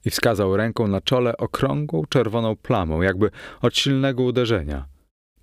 [0.06, 3.32] I wskazał ręką na czole okrągłą, czerwoną plamą, jakby
[3.62, 4.88] od silnego uderzenia.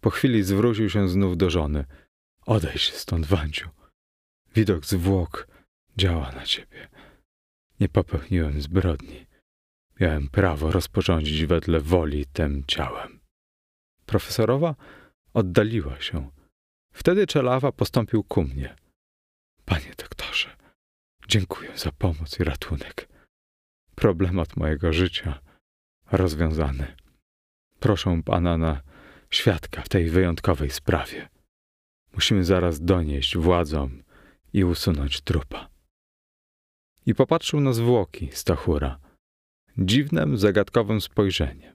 [0.00, 1.84] Po chwili zwrócił się znów do żony.
[2.46, 3.70] Odejdź stąd, Wanciu.
[4.54, 5.48] Widok zwłok
[5.96, 6.88] działa na ciebie.
[7.80, 9.26] Nie popełniłem zbrodni.
[10.00, 13.20] Miałem prawo rozporządzić wedle woli tym ciałem.
[14.06, 14.74] Profesorowa
[15.34, 16.30] oddaliła się.
[16.92, 18.76] Wtedy Czelawa postąpił ku mnie.
[19.64, 20.56] Panie doktorze,
[21.28, 23.08] dziękuję za pomoc i ratunek.
[23.94, 25.40] Problemat mojego życia
[26.12, 26.96] rozwiązany.
[27.80, 28.82] Proszę pana na
[29.30, 31.28] świadka w tej wyjątkowej sprawie.
[32.12, 34.02] Musimy zaraz donieść władzom
[34.52, 35.68] i usunąć trupa.
[37.06, 38.98] I popatrzył na zwłoki Stachura.
[39.78, 41.71] Dziwnym, zagadkowym spojrzeniem.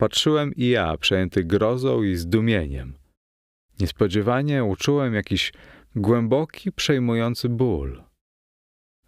[0.00, 2.94] Patrzyłem i ja, przejęty grozą i zdumieniem.
[3.80, 5.52] Niespodziewanie uczułem jakiś
[5.96, 8.02] głęboki, przejmujący ból.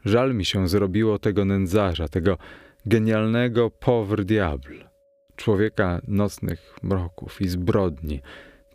[0.04, 2.38] Żal mi się zrobiło tego nędzarza, tego
[2.86, 4.90] genialnego pauvre diable,
[5.36, 8.20] człowieka nocnych mroków i zbrodni,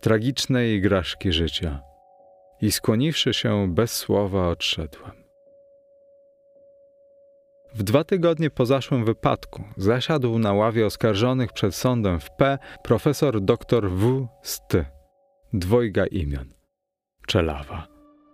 [0.02, 1.82] tragicznej igraszki życia.
[2.62, 5.17] I skłoniwszy się bez słowa, odszedłem.
[7.76, 13.42] W dwa tygodnie po zaszłym wypadku zasiadł na ławie oskarżonych przed sądem w P profesor
[13.42, 14.28] dr W.
[14.42, 14.74] St.
[15.54, 16.54] Dwojga imion.
[17.28, 17.88] Czelawa.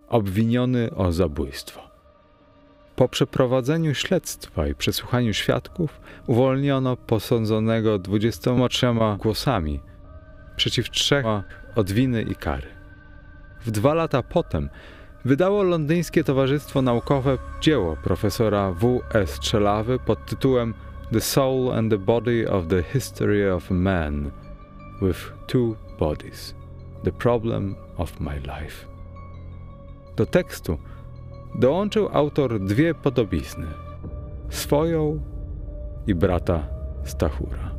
[0.08, 1.80] Obwiniony o zabójstwo.
[2.96, 8.86] Po przeprowadzeniu śledztwa i przesłuchaniu świadków uwolniono posądzonego 23
[9.18, 9.80] głosami
[10.56, 11.26] przeciw trzech
[11.76, 12.68] od winy i kary.
[13.60, 14.68] W dwa lata potem
[15.24, 19.00] wydało londyńskie Towarzystwo Naukowe dzieło profesora W.
[19.14, 19.38] S.
[19.38, 20.74] Czelawy pod tytułem
[21.12, 24.30] The Soul and the Body of the History of Man
[25.02, 26.54] with Two Bodies
[27.04, 28.86] The Problem of My Life.
[30.16, 30.78] Do tekstu
[31.58, 33.66] dołączył autor dwie podobizny:
[34.48, 35.20] swoją
[36.06, 36.68] i brata
[37.04, 37.74] Stachura.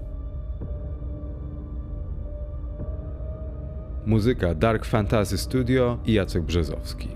[4.06, 7.10] Muzyka Dark Fantasy Studio i Jacek Brzezowski.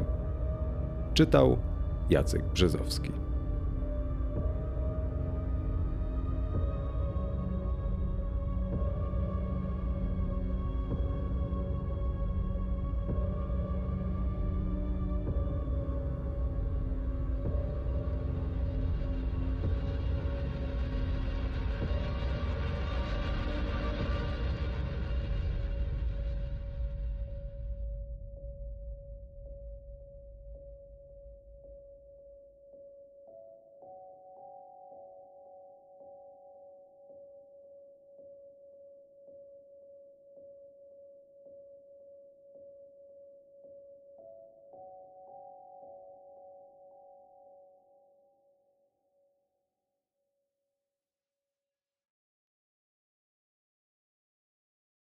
[1.14, 1.58] Czytał
[2.10, 3.12] Jacek Brzezowski.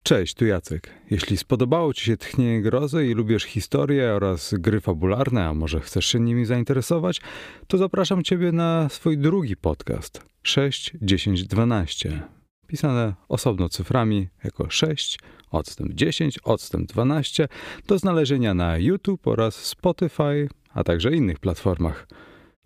[0.06, 0.90] Cześć, tu Jacek.
[1.10, 6.06] Jeśli spodobało Ci się Tchnienie Grozy i lubisz historię oraz gry fabularne, a może chcesz
[6.06, 7.20] się nimi zainteresować,
[7.66, 12.22] to zapraszam Ciebie na swój drugi podcast 6, 10, 12.
[12.66, 15.18] Pisane osobno cyframi jako 6,
[15.50, 17.48] odstęp 10, odstęp 12
[17.86, 22.08] do znalezienia na YouTube oraz Spotify, a także innych platformach.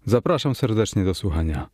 [0.05, 1.69] Zapraszam serdecznie do słuchania.